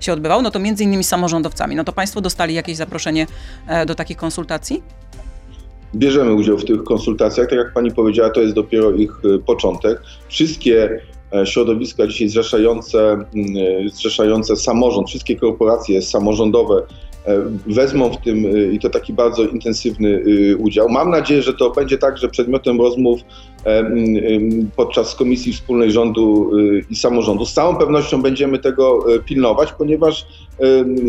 się 0.00 0.12
odbywały, 0.12 0.42
no 0.42 0.50
to 0.50 0.58
między 0.58 0.84
innymi 0.84 1.04
z 1.04 1.08
No 1.74 1.84
to 1.84 1.92
Państwo 1.92 2.20
dostali 2.20 2.54
jakieś 2.54 2.76
zaproszenie 2.76 3.26
e, 3.66 3.86
do 3.86 3.94
takich 3.94 4.16
konsultacji? 4.16 4.82
Bierzemy 5.94 6.34
udział 6.34 6.58
w 6.58 6.64
tych 6.64 6.84
konsultacjach. 6.84 7.48
Tak 7.48 7.58
jak 7.58 7.72
Pani 7.72 7.90
powiedziała, 7.90 8.30
to 8.30 8.40
jest 8.40 8.54
dopiero 8.54 8.90
ich 8.90 9.10
e, 9.10 9.38
początek. 9.38 10.02
Wszystkie 10.28 11.00
e, 11.32 11.46
środowiska 11.46 12.06
dzisiaj 12.06 12.28
zrzeszające, 12.28 13.24
zrzeszające 13.92 14.56
samorząd, 14.56 15.08
wszystkie 15.08 15.36
korporacje 15.36 16.02
samorządowe 16.02 16.82
wezmą 17.66 18.10
w 18.10 18.16
tym 18.16 18.72
i 18.72 18.78
to 18.78 18.90
taki 18.90 19.12
bardzo 19.12 19.42
intensywny 19.42 20.22
udział. 20.58 20.88
Mam 20.88 21.10
nadzieję, 21.10 21.42
że 21.42 21.54
to 21.54 21.70
będzie 21.70 21.98
także 21.98 22.28
przedmiotem 22.28 22.80
rozmów 22.80 23.20
podczas 24.76 25.14
Komisji 25.14 25.52
Wspólnej 25.52 25.92
Rządu 25.92 26.50
i 26.90 26.96
Samorządu. 26.96 27.46
Z 27.46 27.52
całą 27.52 27.76
pewnością 27.76 28.22
będziemy 28.22 28.58
tego 28.58 29.04
pilnować, 29.24 29.72
ponieważ 29.72 30.26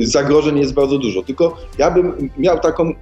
zagrożeń 0.03 0.60
jest 0.60 0.74
bardzo 0.74 0.98
dużo. 0.98 1.24
Tylko 1.24 1.57
ja 1.77 1.91
bym 1.91 2.29
miał 2.38 2.60
taką 2.60 2.93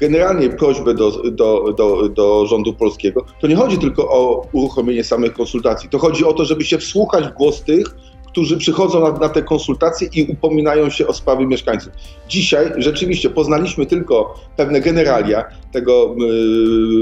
generalnie 0.00 0.48
prośbę 0.50 0.94
do, 0.94 1.10
do, 1.30 1.72
do, 1.72 2.08
do 2.08 2.46
rządu 2.46 2.72
polskiego. 2.72 3.24
To 3.40 3.46
nie 3.46 3.56
chodzi 3.56 3.78
tylko 3.78 4.10
o 4.10 4.46
uruchomienie 4.52 5.04
samych 5.04 5.32
konsultacji. 5.32 5.88
To 5.88 5.98
chodzi 5.98 6.24
o 6.24 6.32
to, 6.32 6.44
żeby 6.44 6.64
się 6.64 6.78
wsłuchać 6.78 7.24
w 7.24 7.32
głos 7.32 7.62
tych, 7.62 7.96
którzy 8.32 8.56
przychodzą 8.56 9.00
na, 9.00 9.18
na, 9.18 9.28
te 9.28 9.42
konsultacje 9.42 10.08
i 10.14 10.22
upominają 10.32 10.90
się 10.90 11.06
o 11.06 11.12
sprawy 11.12 11.46
mieszkańców. 11.46 11.92
Dzisiaj 12.28 12.72
rzeczywiście 12.76 13.30
poznaliśmy 13.30 13.86
tylko 13.86 14.34
pewne 14.56 14.80
generalia 14.80 15.44
tego 15.72 16.16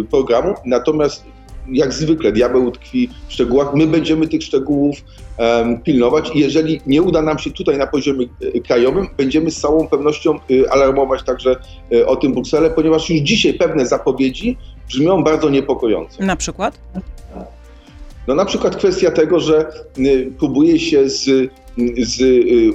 y, 0.00 0.04
programu, 0.04 0.54
natomiast 0.66 1.24
jak 1.72 1.92
zwykle 1.92 2.32
diabeł 2.32 2.70
tkwi 2.70 3.08
w 3.28 3.32
szczegółach. 3.32 3.74
My 3.74 3.86
będziemy 3.86 4.28
tych 4.28 4.42
szczegółów 4.42 4.96
pilnować 5.84 6.30
i 6.34 6.38
jeżeli 6.38 6.80
nie 6.86 7.02
uda 7.02 7.22
nam 7.22 7.38
się 7.38 7.50
tutaj 7.50 7.78
na 7.78 7.86
poziomie 7.86 8.26
e, 8.54 8.60
krajowym, 8.60 9.06
będziemy 9.16 9.50
z 9.50 9.60
całą 9.60 9.88
pewnością 9.88 10.34
e, 10.34 10.72
alarmować 10.72 11.22
także 11.22 11.56
e, 11.92 12.06
o 12.06 12.16
tym 12.16 12.32
Brukselę, 12.32 12.70
ponieważ 12.70 13.10
już 13.10 13.20
dzisiaj 13.20 13.54
pewne 13.54 13.86
zapowiedzi 13.86 14.56
brzmią 14.88 15.24
bardzo 15.24 15.50
niepokojąco. 15.50 16.24
Na 16.24 16.36
przykład? 16.36 16.78
No 18.30 18.36
na 18.36 18.44
przykład 18.44 18.76
kwestia 18.76 19.10
tego, 19.10 19.40
że 19.40 19.72
próbuje 20.38 20.78
się 20.78 21.08
z, 21.08 21.24
z 21.98 22.22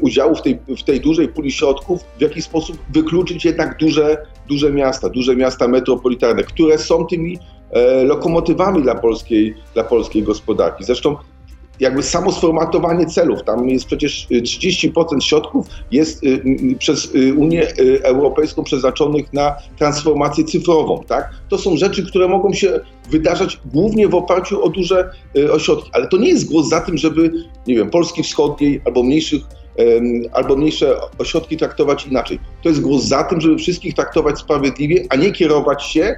udziału 0.02 0.36
w 0.36 0.42
tej, 0.42 0.60
w 0.78 0.84
tej 0.84 1.00
dużej 1.00 1.28
puli 1.28 1.52
środków 1.52 2.02
w 2.18 2.22
jakiś 2.22 2.44
sposób 2.44 2.78
wykluczyć 2.94 3.46
jednak 3.46 3.78
duże, 3.78 4.26
duże 4.48 4.72
miasta, 4.72 5.10
duże 5.10 5.36
miasta 5.36 5.68
metropolitarne, 5.68 6.44
które 6.44 6.78
są 6.78 7.06
tymi 7.06 7.40
E, 7.76 8.04
lokomotywami 8.04 8.82
dla 8.82 8.96
polskiej, 8.96 9.56
dla 9.74 9.84
polskiej 9.84 10.24
gospodarki. 10.24 10.84
Zresztą 10.84 11.16
jakby 11.80 12.04
samo 12.04 12.32
sformatowanie 12.32 13.06
celów, 13.06 13.44
tam 13.44 13.70
jest 13.70 13.86
przecież 13.86 14.28
30% 14.32 15.22
środków 15.22 15.68
jest 15.92 16.24
y, 16.24 16.42
przez 16.80 17.16
y, 17.16 17.34
Unię 17.34 17.68
y, 17.80 18.04
Europejską 18.04 18.64
przeznaczonych 18.64 19.34
na 19.34 19.56
transformację 19.78 20.44
cyfrową, 20.44 21.04
tak? 21.08 21.30
To 21.50 21.58
są 21.58 21.78
rzeczy, 21.78 22.06
które 22.06 22.28
mogą 22.28 22.54
się 22.54 22.80
wydarzać 23.10 23.60
głównie 23.66 24.08
w 24.08 24.16
oparciu 24.16 24.64
o 24.64 24.70
duże 24.70 25.10
ośrodki, 25.52 25.90
ale 25.94 26.08
to 26.08 26.18
nie 26.18 26.30
jest 26.30 26.52
głos 26.52 26.70
za 26.70 26.82
tym, 26.82 26.98
żeby, 26.98 27.32
nie 27.68 27.76
wiem, 27.76 27.90
Polski 27.90 28.24
Wschodniej 28.24 28.82
albo 28.86 29.04
mniejszych 29.04 29.42
albo 30.34 30.56
mniejsze 30.56 30.96
ośrodki 31.18 31.58
traktować 31.58 32.08
inaczej. 32.08 32.40
To 32.64 32.70
jest 32.70 32.82
głos 32.82 33.04
za 33.04 33.24
tym, 33.24 33.42
żeby 33.42 33.58
wszystkich 33.58 33.94
traktować 33.94 34.40
sprawiedliwie, 34.40 35.06
a 35.10 35.16
nie 35.16 35.32
kierować 35.32 35.84
się 35.84 36.16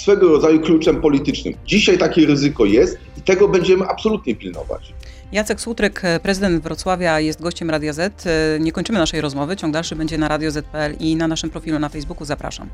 swego 0.00 0.28
rodzaju 0.28 0.60
kluczem 0.60 1.00
politycznym. 1.00 1.54
Dzisiaj 1.66 1.98
takie 1.98 2.26
ryzyko 2.26 2.64
jest 2.64 2.98
i 3.18 3.22
tego 3.22 3.48
będziemy 3.48 3.84
absolutnie 3.84 4.34
pilnować. 4.34 4.92
Jacek 5.32 5.60
Słutryk, 5.60 6.02
prezydent 6.22 6.62
Wrocławia, 6.62 7.20
jest 7.20 7.42
gościem 7.42 7.70
Radia 7.70 7.92
Z. 7.92 8.28
Nie 8.60 8.72
kończymy 8.72 8.98
naszej 8.98 9.20
rozmowy. 9.20 9.56
Ciąg 9.56 9.72
dalszy 9.72 9.96
będzie 9.96 10.18
na 10.18 10.28
Radio 10.28 10.50
Z.pl 10.50 10.96
i 11.00 11.16
na 11.16 11.28
naszym 11.28 11.50
profilu 11.50 11.78
na 11.78 11.88
Facebooku. 11.88 12.24
Zapraszam. 12.24 12.68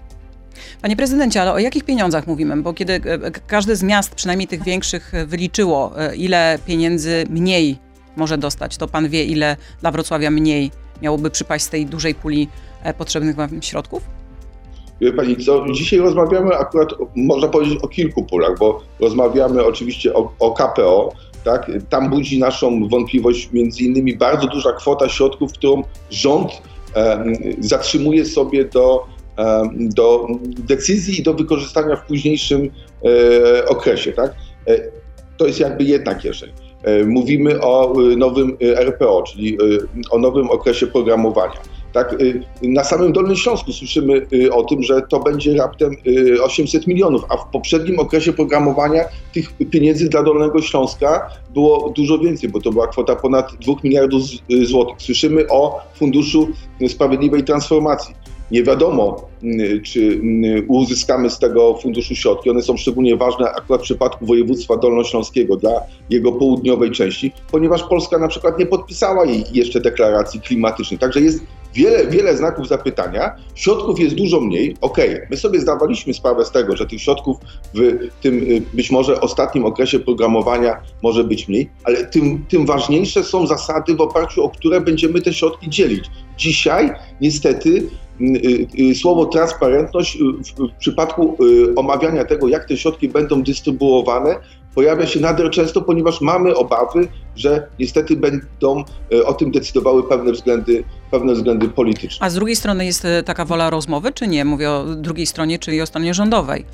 Panie 0.82 0.96
prezydencie, 0.96 1.42
ale 1.42 1.52
o 1.52 1.58
jakich 1.58 1.84
pieniądzach 1.84 2.26
mówimy? 2.26 2.62
Bo 2.62 2.74
kiedy 2.74 2.92
e, 2.92 3.30
każde 3.30 3.76
z 3.76 3.82
miast, 3.82 4.14
przynajmniej 4.14 4.48
tych 4.48 4.64
większych, 4.64 5.12
wyliczyło, 5.26 5.92
e, 6.00 6.16
ile 6.16 6.58
pieniędzy 6.66 7.24
mniej 7.30 7.78
może 8.16 8.38
dostać, 8.38 8.76
to 8.76 8.88
pan 8.88 9.08
wie, 9.08 9.24
ile 9.24 9.56
dla 9.80 9.90
Wrocławia 9.90 10.30
mniej 10.30 10.70
miałoby 11.02 11.30
przypaść 11.30 11.64
z 11.64 11.68
tej 11.68 11.86
dużej 11.86 12.14
puli 12.14 12.48
e, 12.82 12.94
potrzebnych 12.94 13.36
wam 13.36 13.62
środków? 13.62 14.13
Wie 15.00 15.12
Pani 15.12 15.36
co, 15.36 15.64
dzisiaj 15.72 15.98
rozmawiamy 15.98 16.54
akurat, 16.56 16.88
można 17.16 17.48
powiedzieć, 17.48 17.78
o 17.82 17.88
kilku 17.88 18.22
pulach, 18.22 18.58
bo 18.58 18.82
rozmawiamy 19.00 19.64
oczywiście 19.64 20.14
o, 20.14 20.32
o 20.38 20.52
KPO, 20.52 21.12
tak? 21.44 21.70
Tam 21.88 22.10
budzi 22.10 22.38
naszą 22.38 22.88
wątpliwość 22.88 23.52
między 23.52 23.82
innymi 23.82 24.16
bardzo 24.16 24.46
duża 24.46 24.72
kwota 24.72 25.08
środków, 25.08 25.52
którą 25.52 25.82
rząd 26.10 26.62
e, 26.96 27.24
zatrzymuje 27.60 28.24
sobie 28.24 28.64
do, 28.64 29.06
e, 29.38 29.62
do 29.74 30.26
decyzji 30.58 31.20
i 31.20 31.22
do 31.22 31.34
wykorzystania 31.34 31.96
w 31.96 32.06
późniejszym 32.06 32.70
e, 33.04 33.68
okresie. 33.68 34.12
Tak? 34.12 34.34
E, 34.68 34.78
to 35.36 35.46
jest 35.46 35.60
jakby 35.60 35.84
jedna 35.84 36.14
kieszeń. 36.14 36.50
E, 36.82 37.04
mówimy 37.04 37.60
o 37.60 37.94
e, 38.12 38.16
nowym 38.16 38.56
RPO, 38.60 39.22
czyli 39.22 39.58
o 40.10 40.18
nowym 40.18 40.50
okresie 40.50 40.86
programowania 40.86 41.73
tak, 41.94 42.12
y, 42.20 42.40
na 42.62 42.84
samym 42.84 43.12
Dolnym 43.12 43.36
Śląsku 43.36 43.72
słyszymy 43.72 44.26
y, 44.32 44.52
o 44.52 44.64
tym, 44.64 44.82
że 44.82 45.02
to 45.02 45.20
będzie 45.20 45.56
raptem 45.56 45.96
800 46.42 46.82
y, 46.82 46.90
milionów, 46.90 47.22
a 47.28 47.36
w 47.36 47.46
poprzednim 47.46 47.98
okresie 47.98 48.32
programowania 48.32 49.04
tych 49.34 49.52
pieniędzy 49.70 50.08
dla 50.08 50.22
Dolnego 50.22 50.62
Śląska 50.62 51.30
było 51.54 51.92
dużo 51.96 52.18
więcej, 52.18 52.48
bo 52.48 52.60
to 52.60 52.72
była 52.72 52.86
kwota 52.86 53.16
ponad 53.16 53.52
2 53.60 53.74
miliardów 53.84 54.22
złotych. 54.62 54.96
Słyszymy 54.98 55.48
o 55.48 55.80
Funduszu 55.94 56.48
Sprawiedliwej 56.88 57.44
Transformacji. 57.44 58.14
Nie 58.50 58.62
wiadomo, 58.62 59.28
czy 59.84 60.20
uzyskamy 60.68 61.30
z 61.30 61.38
tego 61.38 61.74
funduszu 61.74 62.14
środki. 62.14 62.50
One 62.50 62.62
są 62.62 62.76
szczególnie 62.76 63.16
ważne 63.16 63.50
akurat 63.50 63.80
w 63.80 63.84
przypadku 63.84 64.26
województwa 64.26 64.76
dolnośląskiego 64.76 65.56
dla 65.56 65.70
jego 66.10 66.32
południowej 66.32 66.90
części, 66.90 67.32
ponieważ 67.50 67.82
Polska 67.82 68.18
na 68.18 68.28
przykład 68.28 68.58
nie 68.58 68.66
podpisała 68.66 69.24
jej 69.24 69.44
jeszcze 69.52 69.80
deklaracji 69.80 70.40
klimatycznej. 70.40 70.98
Także 70.98 71.20
jest 71.20 71.44
wiele, 71.74 72.06
wiele 72.06 72.36
znaków 72.36 72.68
zapytania, 72.68 73.36
środków 73.54 74.00
jest 74.00 74.14
dużo 74.14 74.40
mniej. 74.40 74.76
Okej, 74.80 75.14
okay, 75.14 75.26
my 75.30 75.36
sobie 75.36 75.60
zdawaliśmy 75.60 76.14
sprawę 76.14 76.44
z 76.44 76.50
tego, 76.50 76.76
że 76.76 76.86
tych 76.86 77.02
środków 77.02 77.36
w 77.74 77.80
tym 78.20 78.38
y, 78.38 78.62
być 78.72 78.90
może 78.90 79.20
ostatnim 79.20 79.64
okresie 79.64 79.98
programowania 79.98 80.76
może 81.02 81.24
być 81.24 81.48
mniej, 81.48 81.70
ale 81.84 82.06
tym, 82.06 82.44
tym 82.48 82.66
ważniejsze 82.66 83.24
są 83.24 83.46
zasady, 83.46 83.94
w 83.94 84.00
oparciu 84.00 84.44
o 84.44 84.50
które 84.50 84.80
będziemy 84.80 85.20
te 85.20 85.32
środki 85.32 85.70
dzielić. 85.70 86.04
Dzisiaj 86.38 86.92
niestety 87.20 87.88
słowo 89.00 89.26
transparentność 89.26 90.18
w 90.58 90.78
przypadku 90.78 91.38
omawiania 91.76 92.24
tego, 92.24 92.48
jak 92.48 92.68
te 92.68 92.76
środki 92.76 93.08
będą 93.08 93.42
dystrybuowane, 93.42 94.36
pojawia 94.74 95.06
się 95.06 95.20
nader 95.20 95.50
często, 95.50 95.82
ponieważ 95.82 96.20
mamy 96.20 96.54
obawy, 96.54 97.08
że 97.36 97.66
niestety 97.78 98.16
będą 98.16 98.84
o 99.24 99.34
tym 99.34 99.50
decydowały 99.50 100.08
pewne 100.08 100.32
względy, 100.32 100.84
pewne 101.10 101.34
względy 101.34 101.68
polityczne. 101.68 102.26
A 102.26 102.30
z 102.30 102.34
drugiej 102.34 102.56
strony 102.56 102.86
jest 102.86 103.06
taka 103.24 103.44
wola 103.44 103.70
rozmowy, 103.70 104.12
czy 104.12 104.26
nie? 104.26 104.44
Mówię 104.44 104.70
o 104.70 104.84
drugiej 104.84 105.26
stronie, 105.26 105.58
czyli 105.58 105.80
o 105.80 105.86
stronie 105.86 106.14
rządowej. 106.14 106.64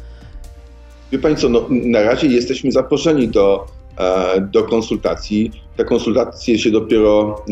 Wie 1.13 1.19
Pani 1.19 1.37
co, 1.37 1.49
no, 1.49 1.67
na 1.71 2.03
razie 2.03 2.27
jesteśmy 2.27 2.73
zaproszeni 2.73 3.29
do, 3.29 3.67
do 4.53 4.63
konsultacji. 4.63 5.51
Te 5.77 5.85
konsultacje 5.85 6.59
się 6.59 6.71
dopiero 6.71 7.45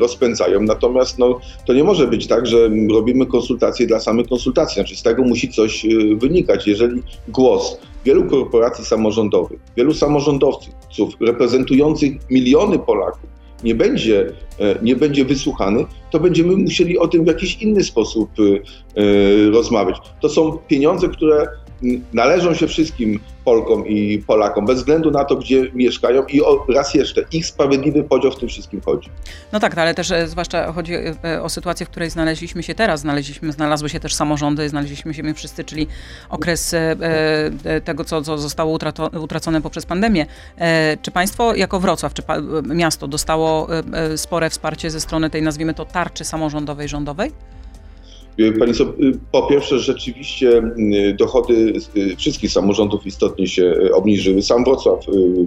rozpędzają, 0.00 0.62
natomiast 0.62 1.18
no, 1.18 1.40
to 1.66 1.72
nie 1.72 1.84
może 1.84 2.06
być 2.06 2.26
tak, 2.26 2.46
że 2.46 2.70
robimy 2.90 3.26
konsultacje 3.26 3.86
dla 3.86 4.00
samych 4.00 4.28
konsultacji. 4.28 4.74
Znaczy 4.74 4.96
z 4.96 5.02
tego 5.02 5.22
musi 5.22 5.48
coś 5.48 5.86
wynikać. 6.16 6.66
Jeżeli 6.66 7.02
głos 7.28 7.78
wielu 8.04 8.24
korporacji 8.24 8.84
samorządowych, 8.84 9.60
wielu 9.76 9.94
samorządowców 9.94 11.14
reprezentujących 11.20 12.12
miliony 12.30 12.78
Polaków 12.78 13.32
nie 13.64 13.74
będzie, 13.74 14.32
e, 14.58 14.78
nie 14.82 14.96
będzie 14.96 15.24
wysłuchany, 15.24 15.84
to 16.10 16.20
będziemy 16.20 16.56
musieli 16.56 16.98
o 16.98 17.08
tym 17.08 17.24
w 17.24 17.26
jakiś 17.26 17.62
inny 17.62 17.84
sposób 17.84 18.30
e, 18.38 18.42
e, 19.00 19.50
rozmawiać. 19.50 19.96
To 20.20 20.28
są 20.28 20.58
pieniądze, 20.68 21.08
które 21.08 21.46
należą 22.12 22.54
się 22.54 22.66
wszystkim 22.66 23.20
Polkom 23.44 23.86
i 23.86 24.18
Polakom, 24.26 24.66
bez 24.66 24.78
względu 24.78 25.10
na 25.10 25.24
to, 25.24 25.36
gdzie 25.36 25.70
mieszkają 25.74 26.26
i 26.26 26.42
o, 26.42 26.66
raz 26.74 26.94
jeszcze, 26.94 27.24
ich 27.32 27.46
sprawiedliwy 27.46 28.04
podział 28.04 28.32
w 28.32 28.36
tym 28.36 28.48
wszystkim 28.48 28.80
chodzi. 28.80 29.10
No 29.52 29.60
tak, 29.60 29.78
ale 29.78 29.94
też 29.94 30.10
e, 30.10 30.28
zwłaszcza 30.28 30.72
chodzi 30.72 30.94
e, 30.94 31.42
o 31.42 31.48
sytuację, 31.48 31.86
w 31.86 31.88
której 31.88 32.10
znaleźliśmy 32.10 32.62
się 32.62 32.74
teraz. 32.74 33.00
Znaleźliśmy, 33.00 33.52
znalazły 33.52 33.88
się 33.88 34.00
też 34.00 34.14
samorządy, 34.14 34.68
znaleźliśmy 34.68 35.14
się 35.14 35.22
my 35.22 35.34
wszyscy, 35.34 35.64
czyli 35.64 35.86
okres 36.30 36.74
e, 36.74 36.96
tego, 37.84 38.04
co, 38.04 38.22
co 38.22 38.38
zostało 38.38 38.78
utracone 39.20 39.62
poprzez 39.62 39.86
pandemię. 39.86 40.26
Czy 41.02 41.10
państwo 41.10 41.54
jako 41.54 41.80
Wrocław, 41.80 42.14
czy 42.14 42.22
miasto 42.64 43.08
dostało 43.08 43.68
spore 44.16 44.50
wsparcie 44.50 44.90
ze 44.90 45.00
strony 45.00 45.30
tej, 45.30 45.42
nazwijmy 45.42 45.74
to, 45.74 45.84
tarczy 45.84 46.24
samorządowej, 46.24 46.88
rządowej? 46.88 47.32
Pani 48.58 48.74
so, 48.74 48.92
po 49.32 49.42
pierwsze, 49.42 49.78
rzeczywiście 49.78 50.62
y, 51.08 51.16
dochody 51.18 51.72
y, 51.96 52.16
wszystkich 52.16 52.52
samorządów 52.52 53.06
istotnie 53.06 53.46
się 53.46 53.62
y, 53.62 53.94
obniżyły. 53.94 54.42
Sam 54.42 54.64
Wrocław 54.64 54.98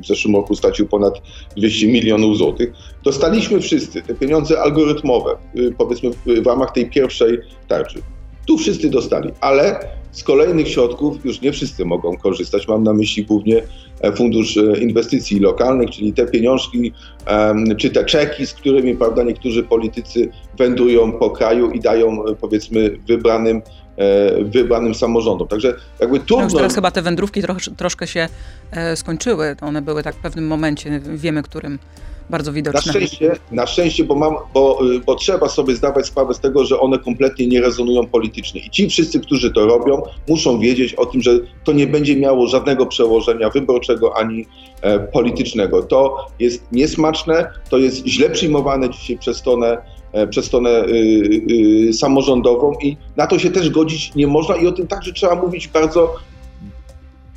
w 0.04 0.08
zeszłym 0.08 0.36
roku 0.36 0.56
stracił 0.56 0.88
ponad 0.88 1.22
200 1.58 1.88
milionów 1.88 2.38
złotych. 2.38 2.74
Dostaliśmy 3.04 3.60
wszyscy 3.60 4.02
te 4.02 4.16
pieniądze 4.16 4.62
algorytmowe, 4.62 5.36
powiedzmy 5.78 6.10
w 6.26 6.46
ramach 6.46 6.72
tej 6.72 6.90
pierwszej 6.90 7.40
tarczy. 7.68 8.02
Tu 8.48 8.58
wszyscy 8.58 8.90
dostali, 8.90 9.32
ale 9.42 9.80
z 10.16 10.24
kolejnych 10.24 10.68
środków 10.68 11.26
już 11.26 11.42
nie 11.42 11.52
wszyscy 11.52 11.86
mogą 11.86 12.18
korzystać. 12.18 12.68
Mam 12.68 12.84
na 12.84 12.94
myśli 12.94 13.26
głównie 13.26 13.62
e, 14.02 14.12
Fundusz 14.12 14.58
e, 14.58 14.80
Inwestycji 14.80 15.40
Lokalnych, 15.40 15.90
czyli 15.90 16.14
te 16.14 16.26
pieniążki, 16.26 16.94
czy 17.78 17.90
te 17.90 18.06
czeki, 18.06 18.48
z 18.48 18.54
którymi 18.54 18.96
prawda, 18.96 19.24
niektórzy 19.24 19.64
politycy 19.64 20.30
wędrują 20.58 21.12
po 21.12 21.30
kraju 21.30 21.72
i 21.72 21.80
dają 21.80 22.26
e, 22.26 22.36
powiedzmy 22.36 22.98
wybranym 23.08 23.62
wybranym 24.42 24.96
samorządom. 24.96 25.48
Także 25.48 25.76
jakby 26.00 26.20
trudno... 26.20 26.38
No 26.38 26.44
już 26.44 26.54
teraz 26.54 26.76
chyba 26.76 26.92
te 26.92 27.02
wędrówki 27.02 27.42
trosz, 27.42 27.70
troszkę 27.78 28.08
się 28.08 28.28
skończyły. 28.96 29.56
One 29.62 29.82
były 29.82 30.04
tak 30.04 30.16
w 30.16 30.20
pewnym 30.20 30.48
momencie, 30.48 31.02
wiemy 31.16 31.44
którym 31.44 31.80
bardzo 32.30 32.54
widoczne. 32.54 32.82
Na 32.86 32.92
szczęście, 32.92 33.36
na 33.52 33.68
szczęście 33.68 34.04
bo, 34.04 34.16
mam, 34.16 34.36
bo, 34.54 34.80
bo 35.06 35.16
trzeba 35.16 35.50
sobie 35.50 35.76
zdawać 35.76 36.06
sprawę 36.06 36.34
z 36.34 36.40
tego, 36.40 36.66
że 36.66 36.80
one 36.80 37.00
kompletnie 37.00 37.48
nie 37.48 37.62
rezonują 37.62 38.08
politycznie. 38.08 38.62
I 38.62 38.70
ci 38.70 38.90
wszyscy, 38.90 39.20
którzy 39.20 39.52
to 39.52 39.66
robią, 39.66 40.02
muszą 40.30 40.60
wiedzieć 40.60 40.94
o 40.94 41.06
tym, 41.06 41.22
że 41.22 41.40
to 41.64 41.72
nie 41.72 41.88
będzie 41.88 42.16
miało 42.16 42.48
żadnego 42.48 42.86
przełożenia 42.86 43.50
wyborczego 43.50 44.18
ani 44.18 44.46
e, 44.82 45.00
politycznego. 45.00 45.84
To 45.84 46.28
jest 46.40 46.72
niesmaczne, 46.72 47.52
to 47.70 47.78
jest 47.78 48.08
źle 48.08 48.30
przyjmowane 48.30 48.90
dzisiaj 48.90 49.18
przez 49.18 49.38
stronę 49.38 49.78
e, 50.12 50.28
przez 50.28 50.46
stronę 50.46 50.70
y, 50.70 51.42
y, 51.90 51.94
samorządową 51.94 52.74
i 52.82 52.98
na 53.18 53.28
to 53.28 53.40
się 53.40 53.52
też 53.52 53.70
godzić 53.70 54.16
nie 54.16 54.28
można 54.28 54.56
i 54.56 54.68
o 54.68 54.72
tym 54.72 54.88
także 54.88 55.14
trzeba 55.14 55.36
mówić 55.36 55.68
bardzo 55.68 56.16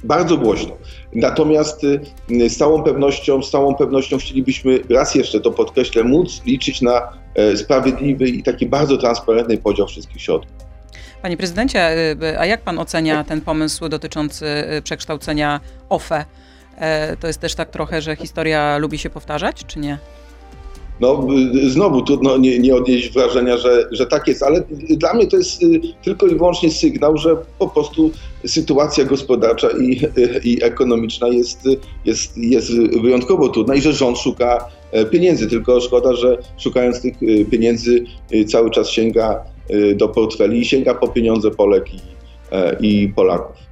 bardzo 0.04 0.36
głośno. 0.36 0.76
Natomiast 1.14 1.84
y, 1.84 2.00
z 2.48 2.56
całą 2.56 2.82
pewnością, 2.82 3.42
z 3.42 3.50
całą 3.50 3.74
pewnością 3.74 4.18
chcielibyśmy 4.18 4.78
raz 4.90 5.14
jeszcze 5.14 5.40
to 5.40 5.50
podkreślę, 5.50 6.04
móc 6.04 6.44
liczyć 6.44 6.82
na 6.82 7.12
e, 7.34 7.56
sprawiedliwy 7.56 8.28
i 8.28 8.42
taki 8.42 8.66
bardzo 8.66 8.96
transparentny 8.98 9.58
podział 9.58 9.86
wszystkich 9.86 10.22
środków. 10.22 10.68
Panie 11.22 11.36
prezydencie, 11.36 11.92
y, 12.22 12.38
a 12.38 12.46
jak 12.46 12.62
pan 12.62 12.78
ocenia 12.78 13.24
ten 13.24 13.40
pomysł 13.40 13.88
dotyczący 13.88 14.46
przekształcenia 14.84 15.60
OFE? 15.88 16.24
E, 16.78 17.16
to 17.16 17.26
jest 17.26 17.40
też 17.40 17.54
tak 17.54 17.70
trochę, 17.70 18.02
że 18.02 18.16
historia 18.16 18.78
lubi 18.78 18.98
się 18.98 19.10
powtarzać, 19.10 19.64
czy 19.66 19.78
nie? 19.78 19.98
No 21.00 21.26
znowu 21.68 22.02
trudno 22.02 22.36
nie, 22.36 22.58
nie 22.58 22.74
odnieść 22.74 23.12
wrażenia, 23.12 23.56
że, 23.56 23.88
że 23.92 24.06
tak 24.06 24.28
jest, 24.28 24.42
ale 24.42 24.62
dla 24.90 25.14
mnie 25.14 25.26
to 25.26 25.36
jest 25.36 25.62
y, 25.62 25.80
tylko 26.04 26.26
i 26.26 26.34
wyłącznie 26.34 26.70
sygnał, 26.70 27.16
że 27.16 27.36
po 27.58 27.68
prostu 27.68 28.10
sytuacja 28.46 29.04
gospodarcza 29.04 29.68
i, 29.70 30.00
i 30.44 30.64
ekonomiczna 30.64 31.28
jest, 31.28 31.68
jest, 32.04 32.38
jest 32.38 32.70
wyjątkowo 33.02 33.48
trudna 33.48 33.74
i 33.74 33.80
że 33.80 33.92
rząd 33.92 34.18
szuka 34.18 34.68
e, 34.92 35.04
pieniędzy, 35.04 35.46
tylko 35.46 35.80
szkoda, 35.80 36.14
że 36.14 36.38
szukając 36.58 37.02
tych 37.02 37.22
y, 37.22 37.44
pieniędzy 37.50 38.04
y, 38.34 38.44
cały 38.44 38.70
czas 38.70 38.90
sięga 38.90 39.44
do 39.96 40.08
portfeli 40.08 40.60
i 40.60 40.64
sięga 40.64 40.94
po 40.94 41.08
pieniądze 41.08 41.50
Polek 41.50 41.94
i, 41.94 41.98
e, 42.52 42.76
i 42.80 43.08
Polaków. 43.08 43.67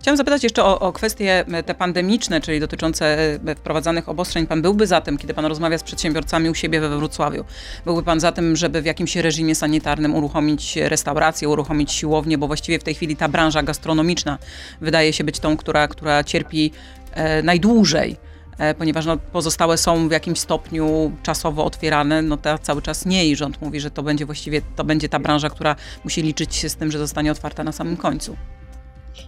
Chciałam 0.00 0.16
zapytać 0.16 0.42
jeszcze 0.42 0.64
o, 0.64 0.80
o 0.80 0.92
kwestie 0.92 1.44
e, 1.52 1.62
te 1.62 1.74
pandemiczne, 1.74 2.40
czyli 2.40 2.60
dotyczące 2.60 3.06
e, 3.46 3.54
wprowadzanych 3.54 4.08
obostrzeń. 4.08 4.46
Pan 4.46 4.62
byłby 4.62 4.86
za 4.86 5.00
tym, 5.00 5.18
kiedy 5.18 5.34
pan 5.34 5.44
rozmawia 5.44 5.78
z 5.78 5.82
przedsiębiorcami 5.82 6.50
u 6.50 6.54
siebie 6.54 6.80
we 6.80 6.98
Wrocławiu, 6.98 7.44
byłby 7.84 8.02
pan 8.02 8.20
za 8.20 8.32
tym, 8.32 8.56
żeby 8.56 8.82
w 8.82 8.84
jakimś 8.84 9.16
reżimie 9.16 9.54
sanitarnym 9.54 10.14
uruchomić 10.14 10.76
restaurację, 10.76 11.48
uruchomić 11.48 11.92
siłownię, 11.92 12.38
bo 12.38 12.46
właściwie 12.46 12.78
w 12.78 12.82
tej 12.82 12.94
chwili 12.94 13.16
ta 13.16 13.28
branża 13.28 13.62
gastronomiczna 13.62 14.38
wydaje 14.80 15.12
się 15.12 15.24
być 15.24 15.38
tą, 15.38 15.56
która, 15.56 15.88
która 15.88 16.24
cierpi 16.24 16.72
e, 17.12 17.42
najdłużej 17.42 18.16
ponieważ 18.78 19.06
no, 19.06 19.16
pozostałe 19.16 19.78
są 19.78 20.08
w 20.08 20.10
jakimś 20.10 20.38
stopniu 20.40 21.12
czasowo 21.22 21.64
otwierane, 21.64 22.22
no 22.22 22.36
ta 22.36 22.58
cały 22.58 22.82
czas 22.82 23.06
nie 23.06 23.26
i 23.26 23.36
rząd 23.36 23.60
mówi, 23.60 23.80
że 23.80 23.90
to 23.90 24.02
będzie 24.02 24.26
właściwie, 24.26 24.62
to 24.76 24.84
będzie 24.84 25.08
ta 25.08 25.18
branża, 25.18 25.50
która 25.50 25.76
musi 26.04 26.22
liczyć 26.22 26.54
się 26.54 26.68
z 26.68 26.76
tym, 26.76 26.90
że 26.90 26.98
zostanie 26.98 27.32
otwarta 27.32 27.64
na 27.64 27.72
samym 27.72 27.96
końcu. 27.96 28.36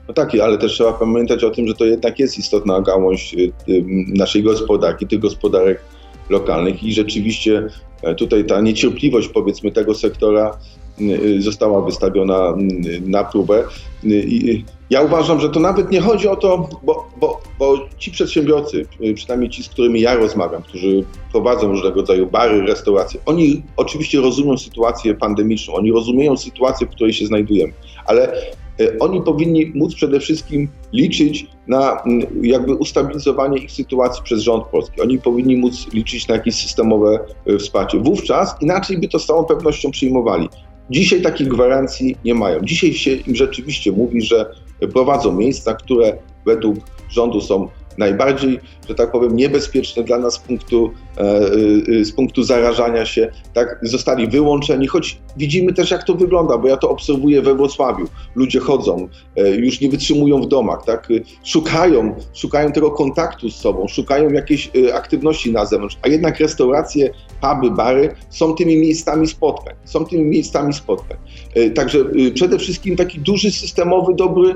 No 0.08 0.14
tak, 0.14 0.34
ale 0.34 0.58
też 0.58 0.72
trzeba 0.72 0.92
pamiętać 0.92 1.44
o 1.44 1.50
tym, 1.50 1.68
że 1.68 1.74
to 1.74 1.84
jednak 1.84 2.18
jest 2.18 2.38
istotna 2.38 2.80
gałąź 2.80 3.34
y, 3.34 3.52
y, 3.68 3.84
naszej 4.06 4.42
gospodarki, 4.42 5.06
tych 5.06 5.18
gospodarek 5.18 5.82
lokalnych 6.30 6.82
i 6.82 6.92
rzeczywiście 6.92 7.68
e, 8.02 8.14
tutaj 8.14 8.44
ta 8.44 8.60
niecierpliwość 8.60 9.28
powiedzmy 9.28 9.72
tego 9.72 9.94
sektora 9.94 10.58
y, 11.00 11.42
została 11.42 11.82
wystawiona 11.82 12.54
na 13.06 13.24
próbę. 13.24 13.64
Ja 14.90 15.02
uważam, 15.02 15.40
że 15.40 15.48
to 15.48 15.60
nawet 15.60 15.90
nie 15.90 16.00
chodzi 16.00 16.28
o 16.28 16.36
to, 16.36 16.68
bo, 16.82 17.06
bo, 17.16 17.40
bo 17.58 17.78
ci 17.98 18.10
przedsiębiorcy, 18.10 18.86
przynajmniej 19.14 19.50
ci, 19.50 19.62
z 19.62 19.68
którymi 19.68 20.00
ja 20.00 20.14
rozmawiam, 20.14 20.62
którzy 20.62 21.04
prowadzą 21.30 21.68
różnego 21.68 21.96
rodzaju 22.00 22.26
bary, 22.26 22.62
restauracje, 22.62 23.20
oni 23.26 23.62
oczywiście 23.76 24.20
rozumieją 24.20 24.58
sytuację 24.58 25.14
pandemiczną, 25.14 25.74
oni 25.74 25.92
rozumieją 25.92 26.36
sytuację, 26.36 26.86
w 26.86 26.90
której 26.90 27.12
się 27.12 27.26
znajdujemy, 27.26 27.72
ale 28.06 28.32
oni 29.00 29.22
powinni 29.22 29.72
móc 29.74 29.94
przede 29.94 30.20
wszystkim 30.20 30.68
liczyć 30.92 31.46
na 31.66 32.02
jakby 32.42 32.74
ustabilizowanie 32.74 33.58
ich 33.58 33.72
sytuacji 33.72 34.24
przez 34.24 34.40
rząd 34.40 34.64
polski. 34.64 35.00
Oni 35.00 35.18
powinni 35.18 35.56
móc 35.56 35.92
liczyć 35.92 36.28
na 36.28 36.34
jakieś 36.34 36.54
systemowe 36.54 37.18
e, 37.46 37.58
wsparcie. 37.58 37.98
Wówczas 37.98 38.54
inaczej 38.60 38.98
by 38.98 39.08
to 39.08 39.18
z 39.18 39.26
całą 39.26 39.44
pewnością 39.44 39.90
przyjmowali. 39.90 40.48
Dzisiaj 40.90 41.22
takich 41.22 41.48
gwarancji 41.48 42.16
nie 42.24 42.34
mają. 42.34 42.60
Dzisiaj 42.60 42.92
się 42.92 43.14
im 43.14 43.36
rzeczywiście 43.36 43.92
mówi, 43.92 44.22
że 44.22 44.50
prowadzą 44.92 45.32
miejsca, 45.32 45.74
które 45.74 46.16
według 46.46 46.76
rządu 47.10 47.40
są 47.40 47.68
najbardziej, 47.98 48.60
że 48.88 48.94
tak 48.94 49.12
powiem, 49.12 49.36
niebezpieczne 49.36 50.02
dla 50.02 50.18
nas 50.18 50.34
z 50.34 50.38
punktu, 50.38 50.90
z 52.02 52.12
punktu 52.12 52.42
zarażania 52.42 53.06
się, 53.06 53.32
tak, 53.54 53.78
zostali 53.82 54.28
wyłączeni, 54.28 54.86
choć 54.86 55.18
widzimy 55.36 55.72
też, 55.72 55.90
jak 55.90 56.04
to 56.04 56.14
wygląda, 56.14 56.58
bo 56.58 56.68
ja 56.68 56.76
to 56.76 56.90
obserwuję 56.90 57.42
we 57.42 57.54
Wrocławiu. 57.54 58.08
Ludzie 58.34 58.60
chodzą, 58.60 59.08
już 59.56 59.80
nie 59.80 59.88
wytrzymują 59.88 60.42
w 60.42 60.48
domach, 60.48 60.84
tak, 60.84 61.08
szukają, 61.44 62.14
szukają 62.34 62.72
tego 62.72 62.90
kontaktu 62.90 63.50
z 63.50 63.56
sobą, 63.56 63.88
szukają 63.88 64.30
jakiejś 64.30 64.70
aktywności 64.94 65.52
na 65.52 65.66
zewnątrz, 65.66 65.98
a 66.02 66.08
jednak 66.08 66.40
restauracje, 66.40 67.10
puby, 67.40 67.70
bary 67.70 68.14
są 68.30 68.54
tymi 68.54 68.76
miejscami 68.76 69.26
spotkań, 69.26 69.74
są 69.84 70.04
tymi 70.04 70.24
miejscami 70.24 70.72
spotkań. 70.72 71.16
Także 71.74 71.98
przede 72.34 72.58
wszystkim 72.58 72.96
taki 72.96 73.20
duży 73.20 73.50
systemowy, 73.50 74.14
dobry, 74.14 74.54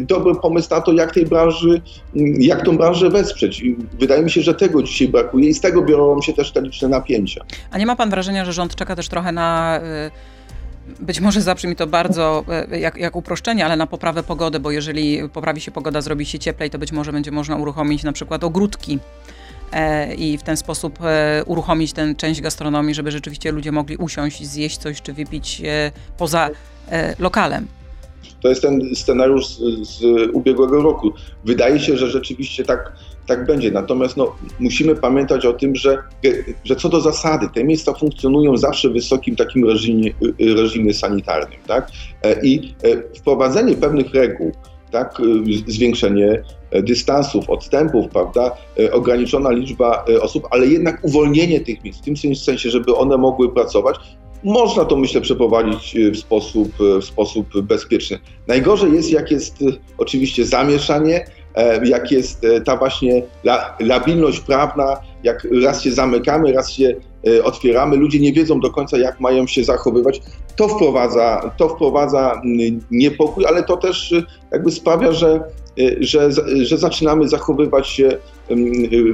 dobry 0.00 0.34
pomysł 0.34 0.68
na 0.70 0.80
to, 0.80 0.92
jak 0.92 1.14
tej 1.14 1.26
branży, 1.26 1.82
jak 2.38 2.55
tą 2.64 2.76
branżę 2.76 3.10
wesprzeć. 3.10 3.62
Wydaje 4.00 4.22
mi 4.22 4.30
się, 4.30 4.40
że 4.40 4.54
tego 4.54 4.82
dzisiaj 4.82 5.08
brakuje 5.08 5.48
i 5.48 5.54
z 5.54 5.60
tego 5.60 5.82
biorą 5.82 6.22
się 6.22 6.32
też 6.32 6.52
te 6.52 6.62
liczne 6.62 6.88
napięcia. 6.88 7.44
A 7.70 7.78
nie 7.78 7.86
ma 7.86 7.96
pan 7.96 8.10
wrażenia, 8.10 8.44
że 8.44 8.52
rząd 8.52 8.74
czeka 8.74 8.96
też 8.96 9.08
trochę 9.08 9.32
na 9.32 9.80
y, 10.10 10.10
być 11.00 11.20
może 11.20 11.40
zabrzmi 11.40 11.76
to 11.76 11.86
bardzo 11.86 12.44
y, 12.72 12.78
jak, 12.78 12.96
jak 12.96 13.16
uproszczenie, 13.16 13.64
ale 13.64 13.76
na 13.76 13.86
poprawę 13.86 14.22
pogody, 14.22 14.60
bo 14.60 14.70
jeżeli 14.70 15.28
poprawi 15.28 15.60
się 15.60 15.70
pogoda, 15.70 16.00
zrobi 16.00 16.26
się 16.26 16.38
cieplej, 16.38 16.70
to 16.70 16.78
być 16.78 16.92
może 16.92 17.12
będzie 17.12 17.30
można 17.30 17.56
uruchomić 17.56 18.02
na 18.02 18.12
przykład 18.12 18.44
ogródki 18.44 18.98
e, 19.72 20.14
i 20.14 20.38
w 20.38 20.42
ten 20.42 20.56
sposób 20.56 20.98
e, 21.02 21.44
uruchomić 21.46 21.92
tę 21.92 22.14
część 22.14 22.40
gastronomii, 22.40 22.94
żeby 22.94 23.10
rzeczywiście 23.10 23.52
ludzie 23.52 23.72
mogli 23.72 23.96
usiąść, 23.96 24.46
zjeść 24.46 24.78
coś 24.78 25.02
czy 25.02 25.12
wypić 25.12 25.62
e, 25.64 25.92
poza 26.18 26.50
lokalem. 27.18 27.66
To 28.40 28.48
jest 28.48 28.62
ten 28.62 28.94
scenariusz 28.94 29.46
z, 29.46 29.58
z, 29.88 30.02
ubiegłego 30.32 30.82
roku. 30.82 31.12
Wydaje 31.44 31.80
się, 31.80 31.96
że 31.96 32.10
rzeczywiście 32.10 32.64
tak, 32.64 32.92
tak 33.26 33.46
będzie. 33.46 33.70
Natomiast 33.70 34.16
no, 34.16 34.36
musimy 34.60 34.94
pamiętać 34.94 35.46
o 35.46 35.52
tym, 35.52 35.76
że, 35.76 35.98
że 36.64 36.76
co 36.76 36.88
do 36.88 37.00
zasady, 37.00 37.48
te 37.54 37.64
miejsca 37.64 37.92
funkcjonują 37.92 38.56
zawsze 38.56 38.88
w 38.88 38.92
wysokim 38.92 39.36
takim 39.36 39.68
reżimie, 39.68 40.12
reżimie 40.56 40.94
sanitarnym. 40.94 41.58
Tak? 41.66 41.90
E, 42.22 42.42
I 42.42 42.74
e, 42.82 43.18
wprowadzenie 43.18 43.74
pewnych 43.74 44.14
reguł, 44.14 44.52
tak, 44.90 45.22
zwiększenie 45.66 46.42
dystansów, 46.82 47.50
odstępów, 47.50 48.08
prawda, 48.08 48.56
ograniczona 48.92 49.50
liczba 49.50 50.04
osób, 50.20 50.48
ale 50.50 50.66
jednak 50.66 51.04
uwolnienie 51.04 51.60
tych 51.60 51.84
miejsc, 51.84 52.00
w 52.00 52.04
tym 52.04 52.16
sensie, 52.36 52.70
żeby 52.70 52.96
one 52.96 53.16
mogły 53.16 53.54
pracować, 53.54 53.96
można 54.44 54.84
to, 54.84 54.96
myślę, 54.96 55.20
przeprowadzić 55.20 55.96
e, 55.96 56.10
w 56.10 56.16
sposób, 56.16 56.68
e, 56.96 57.00
w 57.00 57.04
sposób 57.04 57.60
bezpieczny. 57.62 58.18
Najgorzej 58.48 58.92
jest, 58.92 59.10
jak 59.10 59.30
jest 59.30 59.62
e, 59.62 59.64
oczywiście 59.98 60.44
zamieszanie, 60.44 61.26
jak 61.84 62.12
jest 62.12 62.46
ta 62.64 62.76
właśnie 62.76 63.22
labilność 63.80 64.40
prawna, 64.40 64.96
jak 65.22 65.48
raz 65.64 65.82
się 65.82 65.92
zamykamy, 65.92 66.52
raz 66.52 66.70
się 66.70 66.94
otwieramy, 67.44 67.96
ludzie 67.96 68.20
nie 68.20 68.32
wiedzą 68.32 68.60
do 68.60 68.70
końca, 68.70 68.98
jak 68.98 69.20
mają 69.20 69.46
się 69.46 69.64
zachowywać. 69.64 70.20
To 70.56 70.68
wprowadza, 70.68 71.54
to 71.56 71.68
wprowadza 71.68 72.42
niepokój, 72.90 73.46
ale 73.46 73.62
to 73.62 73.76
też 73.76 74.14
jakby 74.52 74.70
sprawia, 74.70 75.12
że, 75.12 75.40
że, 76.00 76.30
że 76.62 76.78
zaczynamy 76.78 77.28
zachowywać 77.28 77.88
się 77.88 78.18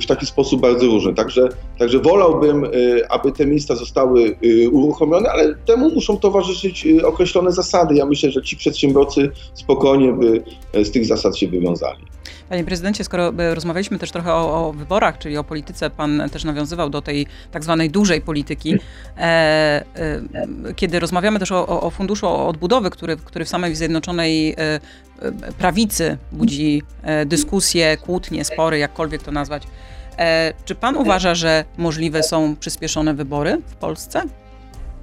w 0.02 0.06
taki 0.06 0.26
sposób 0.26 0.60
bardzo 0.60 0.86
różny. 0.86 1.14
Także, 1.14 1.48
także 1.78 1.98
wolałbym, 1.98 2.64
y, 2.64 3.08
aby 3.08 3.32
te 3.32 3.46
miejsca 3.46 3.76
zostały 3.76 4.36
y, 4.44 4.70
uruchomione, 4.70 5.30
ale 5.30 5.54
temu 5.54 5.90
muszą 5.90 6.16
towarzyszyć 6.16 6.86
y, 6.86 7.06
określone 7.06 7.52
zasady. 7.52 7.94
Ja 7.94 8.06
myślę, 8.06 8.30
że 8.30 8.42
ci 8.42 8.56
przedsiębiorcy 8.56 9.30
spokojnie 9.54 10.12
by 10.12 10.42
z 10.84 10.90
tych 10.90 11.06
zasad 11.06 11.38
się 11.38 11.48
wywiązali. 11.48 12.04
Panie 12.48 12.64
prezydencie, 12.64 13.04
skoro 13.04 13.32
rozmawialiśmy 13.54 13.98
też 13.98 14.10
trochę 14.10 14.34
o, 14.34 14.68
o, 14.68 14.72
wyborach, 14.72 15.18
czyli 15.18 15.36
o 15.36 15.44
polityce, 15.44 15.90
pan 15.90 16.22
też 16.32 16.44
nawiązywał 16.44 16.90
do 16.90 17.02
tej 17.02 17.26
tak 17.50 17.64
zwanej 17.64 17.90
dużej 17.90 18.20
polityki. 18.20 18.74
E, 19.18 19.20
e, 19.20 19.84
kiedy 20.76 21.00
rozmawiamy 21.00 21.38
też 21.38 21.52
o, 21.52 21.80
o 21.80 21.90
funduszu 21.90 22.28
odbudowy, 22.28 22.90
który, 22.90 23.16
który 23.16 23.44
w 23.44 23.48
samej 23.48 23.74
Zjednoczonej 23.74 24.54
e, 24.58 24.80
prawicy 25.58 26.18
budzi 26.32 26.82
e, 27.02 27.26
dyskusje, 27.26 27.96
kłótnie, 27.96 28.44
spory, 28.44 28.78
jakkolwiek 28.78 29.22
to 29.22 29.32
nazwać. 29.32 29.62
E, 30.18 30.52
czy 30.64 30.74
pan 30.74 30.96
uważa, 30.96 31.34
że 31.34 31.64
możliwe 31.78 32.22
są 32.22 32.56
przyspieszone 32.56 33.14
wybory 33.14 33.60
w 33.66 33.74
Polsce? 33.74 34.22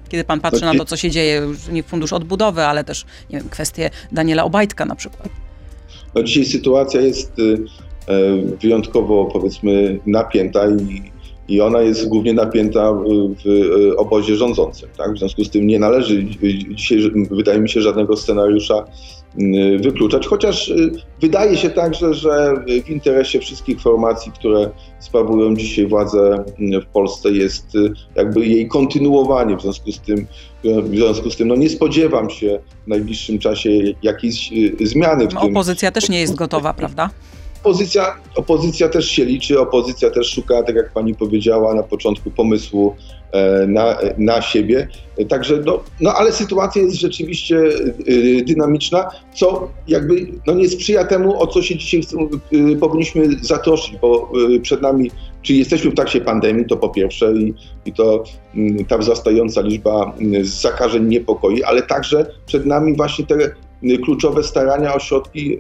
Kiedy 0.10 0.24
pan 0.24 0.40
patrzy 0.40 0.66
na 0.66 0.74
to, 0.74 0.86
co 0.86 0.98
się 0.98 1.12
dzieje, 1.12 1.36
już 1.36 1.68
nie 1.68 1.84
fundusz 1.84 2.14
odbudowy, 2.14 2.66
ale 2.66 2.84
też 2.84 3.06
nie 3.30 3.40
wiem, 3.40 3.50
kwestie 3.50 3.90
Daniela 4.12 4.44
Obajtka 4.44 4.86
na 4.86 4.96
przykład. 4.96 5.30
No 6.16 6.24
dzisiaj 6.24 6.46
sytuacja 6.46 7.02
jest 7.02 7.40
y, 7.40 7.58
e, 8.08 8.36
wyjątkowo, 8.62 9.26
powiedzmy, 9.26 10.00
napięta 10.06 10.70
i, 10.70 11.02
i 11.48 11.62
ona 11.62 11.82
jest 11.82 12.08
głównie 12.08 12.34
napięta 12.34 12.94
w, 12.94 13.06
w 13.46 13.92
obozie 13.98 14.36
rządzącym. 14.36 14.90
Tak? 14.98 15.14
W 15.14 15.18
związku 15.18 15.44
z 15.44 15.50
tym 15.50 15.68
nie 15.68 15.80
należy 15.80 16.26
dzisiaj, 16.70 17.12
wydaje 17.32 17.60
mi 17.60 17.70
się, 17.70 17.82
żadnego 17.82 18.18
scenariusza 18.18 18.86
wykluczać, 19.80 20.28
chociaż 20.28 20.70
y, 20.70 20.92
wydaje 21.22 21.58
się 21.58 21.70
także, 21.70 22.14
że 22.14 22.54
w 22.86 22.90
interesie 22.90 23.40
wszystkich 23.40 23.82
formacji, 23.82 24.32
które 24.32 24.70
sprawują 25.00 25.56
dzisiaj 25.56 25.88
władzę 25.88 26.44
y, 26.60 26.82
w 26.82 26.86
Polsce 26.86 27.32
jest 27.32 27.66
jakby 28.16 28.46
jej 28.46 28.68
kontynuowanie, 28.68 29.58
w 29.58 29.62
związku 29.62 29.92
z 29.92 30.00
tym, 30.00 30.28
w 30.64 30.96
związku 30.96 31.32
z 31.32 31.38
tym 31.38 31.48
no 31.48 31.56
nie 31.56 31.70
spodziewam 31.70 32.30
się 32.30 32.60
w 32.86 32.88
najbliższym 32.88 33.40
czasie 33.40 33.70
jakiejś 34.04 34.52
zmiany. 34.82 35.28
W 35.28 35.34
no, 35.34 35.42
Opozycja 35.42 35.92
też 35.92 36.10
nie 36.10 36.20
jest 36.20 36.36
gotowa, 36.36 36.74
prawda? 36.74 37.10
Opozycja, 37.64 38.16
opozycja 38.36 38.90
też 38.90 39.10
się 39.10 39.26
liczy, 39.26 39.60
opozycja 39.60 40.10
też 40.10 40.28
szuka, 40.28 40.64
tak 40.64 40.76
jak 40.76 40.94
pani 40.94 41.16
powiedziała 41.16 41.76
na 41.76 41.84
początku, 41.84 42.32
pomysłu 42.32 42.96
na, 43.68 43.98
na 44.18 44.42
siebie. 44.42 44.88
Także, 45.30 45.62
no, 45.66 45.84
no 46.02 46.14
ale 46.14 46.32
sytuacja 46.32 46.82
jest 46.82 46.96
rzeczywiście 46.96 47.58
e, 47.58 48.44
dynamiczna, 48.44 49.10
co 49.36 49.70
jakby 49.88 50.28
no 50.48 50.54
nie 50.54 50.70
sprzyja 50.70 51.06
temu, 51.06 51.42
o 51.42 51.48
co 51.48 51.62
się 51.62 51.78
dzisiaj 51.78 52.02
e, 52.02 52.76
powinniśmy 52.76 53.28
zatroszczyć, 53.42 53.98
bo 54.02 54.32
przed 54.62 54.82
nami, 54.82 55.12
czy 55.42 55.54
jesteśmy 55.54 55.92
w 55.92 55.96
trakcie 55.96 56.22
pandemii, 56.22 56.66
to 56.66 56.78
po 56.78 56.90
pierwsze 56.90 57.34
i, 57.34 57.54
i 57.86 57.94
to 57.94 58.24
mm, 58.56 58.86
ta 58.86 58.98
wzrastająca 58.98 59.62
liczba 59.62 60.14
mm, 60.20 60.46
zakażeń 60.46 61.08
niepokoi, 61.08 61.64
ale 61.64 61.82
także 61.82 62.26
przed 62.46 62.66
nami 62.66 62.96
właśnie 62.96 63.26
te 63.26 63.36
kluczowe 64.04 64.44
starania 64.44 64.96
o 64.96 65.00
środki 65.00 65.60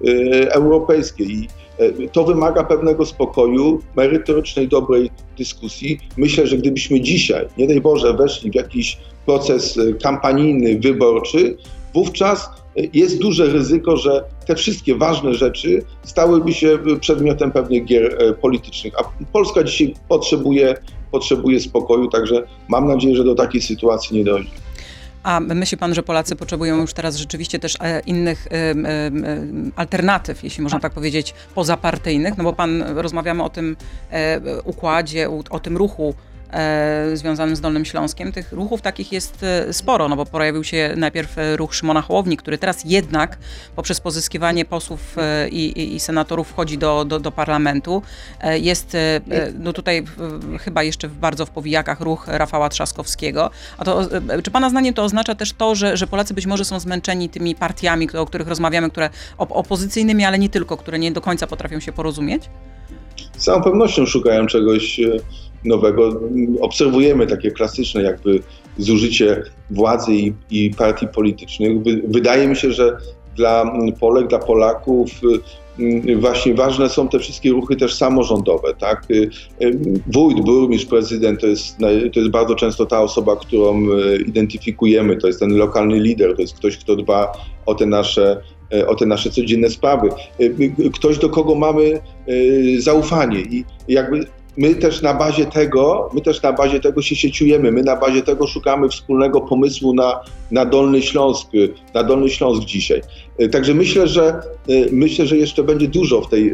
europejskie 0.53 1.23
i 1.23 1.47
E, 1.47 1.68
to 2.11 2.23
wymaga 2.23 2.63
pewnego 2.63 3.05
spokoju, 3.05 3.81
merytorycznej, 3.95 4.67
dobrej 4.67 5.11
dyskusji. 5.37 5.99
Myślę, 6.17 6.47
że 6.47 6.57
gdybyśmy 6.57 7.01
dzisiaj, 7.01 7.45
nie 7.57 7.67
daj 7.67 7.81
Boże, 7.81 8.13
weszli 8.13 8.51
w 8.51 8.55
jakiś 8.55 8.97
proces 9.25 9.77
e, 9.77 9.93
kampanijny, 9.93 10.79
wyborczy, 10.79 11.57
wówczas 11.93 12.49
e, 12.77 12.81
jest 12.93 13.19
duże 13.19 13.45
ryzyko, 13.45 13.97
że 13.97 14.23
te 14.47 14.55
wszystkie 14.55 14.95
ważne 14.95 15.33
rzeczy 15.33 15.83
stałyby 16.03 16.53
się 16.53 16.79
przedmiotem 16.99 17.51
pewnych 17.51 17.85
gier 17.85 18.35
politycznych. 18.41 18.93
A 18.99 19.03
Polska 19.33 19.63
dzisiaj 19.63 19.93
potrzebuje, 20.09 20.75
potrzebuje 21.11 21.59
spokoju, 21.59 22.07
także 22.07 22.43
mam 22.67 22.87
nadzieję, 22.87 23.15
że 23.15 23.23
do 23.23 23.35
takiej 23.35 23.61
sytuacji 23.61 24.17
nie 24.17 24.23
dojdzie. 24.23 24.68
A 25.23 25.39
myśli 25.39 25.77
pan, 25.77 25.93
że 25.93 26.03
Polacy 26.03 26.35
potrzebują 26.35 26.77
już 26.77 26.93
teraz 26.93 27.15
rzeczywiście 27.15 27.59
też 27.59 27.75
e, 27.79 27.99
innych 27.99 28.47
alternatyw, 29.75 30.43
jeśli 30.43 30.63
można 30.63 30.79
tak 30.79 30.93
powiedzieć, 30.93 31.33
pozapartyjnych? 31.55 32.37
No 32.37 32.43
bo 32.43 32.53
pan, 32.53 32.81
rozmawiamy 32.81 33.43
o 33.43 33.49
tym 33.49 33.77
e, 34.11 34.61
układzie, 34.61 35.29
o 35.49 35.59
tym 35.59 35.77
ruchu 35.77 36.13
e, 36.25 36.28
związanym 37.13 37.55
z 37.55 37.61
Dolnym 37.61 37.85
Śląskiem. 37.85 38.31
Tych 38.31 38.51
ruchów 38.51 38.81
takich 38.81 39.11
jest 39.11 39.43
e, 39.43 39.73
sporo, 39.73 40.09
no 40.09 40.15
bo 40.15 40.25
pojawił 40.25 40.63
się 40.63 40.93
najpierw 40.97 41.37
e, 41.37 41.57
ruch 41.57 41.75
Szymona 41.75 42.01
Hołowni, 42.01 42.37
który 42.37 42.57
teraz 42.57 42.83
jednak 42.85 43.37
poprzez 43.75 43.99
pozyskiwanie 44.01 44.65
posłów 44.65 45.17
e, 45.17 45.49
i, 45.49 45.95
i, 45.95 45.99
senatorów 45.99 46.47
wchodzi 46.47 46.77
do, 46.77 47.05
do, 47.05 47.19
do 47.19 47.31
parlamentu. 47.31 48.01
E, 48.41 48.59
jest 48.59 48.95
e, 48.95 49.21
no 49.59 49.73
tutaj 49.73 50.03
chyba 50.59 50.83
jeszcze 50.83 51.09
bardzo 51.09 51.45
w 51.45 51.49
powijakach 51.49 52.01
ruch 52.01 52.27
Rafała 52.27 52.69
Trzaskowskiego. 52.69 53.49
A 53.77 53.85
to, 53.85 54.01
czy 54.43 54.51
pana 54.51 54.69
zdaniem 54.69 54.93
to 54.93 55.03
oznacza 55.03 55.35
też 55.35 55.53
to, 55.53 55.75
że, 55.75 55.97
że 55.97 56.07
Polacy 56.07 56.33
być 56.33 56.45
może 56.45 56.65
są 56.65 56.79
zmęczeni 56.79 57.29
tymi 57.29 57.55
partiami, 57.55 58.09
o 58.17 58.25
których 58.25 58.47
rozmawiamy, 58.47 58.89
które 58.89 59.09
opozycyjnymi, 59.37 60.25
ale 60.25 60.39
nie 60.39 60.49
tylko, 60.49 60.77
które 60.77 60.99
nie 60.99 61.11
do 61.11 61.21
końca 61.21 61.47
potrafią 61.47 61.79
się 61.79 61.91
porozumieć? 61.91 62.43
Z 63.37 63.43
całą 63.43 63.63
pewnością 63.63 64.05
szukają 64.05 64.47
czegoś 64.47 64.99
nowego. 65.65 66.21
Obserwujemy 66.61 67.27
takie 67.27 67.51
klasyczne 67.51 68.03
jakby 68.03 68.39
zużycie 68.77 69.43
władzy 69.71 70.13
i, 70.13 70.33
i 70.51 70.71
partii 70.77 71.07
politycznych. 71.07 71.71
Wydaje 72.07 72.47
mi 72.47 72.55
się, 72.55 72.71
że 72.71 72.97
dla 73.35 73.71
Polek, 73.99 74.27
dla 74.27 74.39
Polaków 74.39 75.09
mm, 75.79 76.21
właśnie 76.21 76.53
ważne 76.53 76.89
są 76.89 77.09
te 77.09 77.19
wszystkie 77.19 77.49
ruchy 77.49 77.75
też 77.75 77.93
samorządowe, 77.93 78.73
tak? 78.79 79.03
Y, 79.11 79.29
y, 79.61 79.79
wójt, 80.07 80.41
burmistrz, 80.41 80.85
prezydent 80.85 81.41
to 81.41 81.47
jest, 81.47 81.77
to 82.13 82.19
jest 82.19 82.31
bardzo 82.31 82.55
często 82.55 82.85
ta 82.85 83.01
osoba, 83.01 83.35
którą 83.35 83.89
y, 83.89 84.23
identyfikujemy, 84.27 85.17
to 85.17 85.27
jest 85.27 85.39
ten 85.39 85.57
lokalny 85.57 85.99
lider, 85.99 86.35
to 86.35 86.41
jest 86.41 86.55
ktoś, 86.55 86.77
kto 86.77 86.95
dba 86.95 87.31
o 87.65 87.75
te 87.75 87.85
nasze 87.85 88.41
o 88.87 88.95
te 88.95 89.05
nasze 89.05 89.29
codzienne 89.29 89.69
sprawy. 89.69 90.09
Ktoś, 90.93 91.17
do 91.17 91.29
kogo 91.29 91.55
mamy 91.55 91.99
zaufanie 92.77 93.39
i 93.39 93.65
jakby 93.87 94.25
my 94.59 94.75
też 94.75 95.01
na 95.01 95.13
bazie 95.13 95.45
tego, 95.45 96.09
my 96.13 96.21
też 96.21 96.41
na 96.41 96.53
bazie 96.53 96.79
tego 96.79 97.01
się 97.01 97.15
sieciujemy, 97.15 97.71
my 97.71 97.83
na 97.83 97.95
bazie 97.95 98.21
tego 98.21 98.47
szukamy 98.47 98.89
wspólnego 98.89 99.41
pomysłu 99.41 99.93
na, 99.93 100.19
na 100.51 100.65
Dolny 100.65 101.01
Śląsk, 101.01 101.47
na 101.93 102.03
Dolny 102.03 102.29
Śląsk 102.29 102.63
dzisiaj. 102.63 103.01
Także 103.51 103.73
myślę, 103.73 104.07
że 104.07 104.41
myślę, 104.91 105.27
że 105.27 105.37
jeszcze 105.37 105.63
będzie 105.63 105.87
dużo 105.87 106.21
w 106.21 106.29
tej 106.29 106.51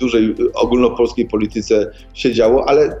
dużej 0.00 0.34
ogólnopolskiej 0.54 1.26
polityce 1.26 1.90
się 2.14 2.34
działo, 2.34 2.68
ale 2.68 3.00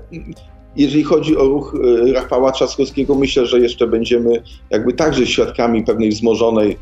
jeżeli 0.76 1.02
chodzi 1.02 1.36
o 1.36 1.44
ruch 1.44 1.76
e, 2.08 2.12
Rafała 2.12 2.52
Trzaskowskiego, 2.52 3.14
myślę, 3.14 3.46
że 3.46 3.60
jeszcze 3.60 3.86
będziemy 3.86 4.42
jakby 4.70 4.92
także 4.92 5.26
świadkami 5.26 5.84
pewnej 5.84 6.10
wzmożonej 6.10 6.78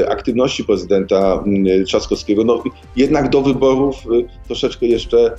e, 0.00 0.10
aktywności 0.10 0.64
prezydenta 0.64 1.44
Trzaskowskiego. 1.86 2.44
No, 2.44 2.62
jednak 2.96 3.30
do 3.30 3.42
wyborów 3.42 3.96
e, 3.96 4.44
troszeczkę 4.46 4.86
jeszcze 4.86 5.34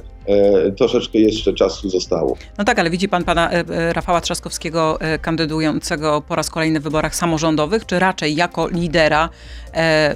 troszeczkę 0.77 1.17
jeszcze 1.17 1.53
czasu 1.53 1.89
zostało. 1.89 2.37
No 2.57 2.63
tak, 2.63 2.79
ale 2.79 2.89
widzi 2.89 3.09
pan 3.09 3.23
pana 3.23 3.49
Rafała 3.91 4.21
Trzaskowskiego 4.21 4.99
kandydującego 5.21 6.21
po 6.27 6.35
raz 6.35 6.49
kolejny 6.49 6.79
w 6.79 6.83
wyborach 6.83 7.15
samorządowych, 7.15 7.85
czy 7.85 7.99
raczej 7.99 8.35
jako 8.35 8.67
lidera, 8.67 9.29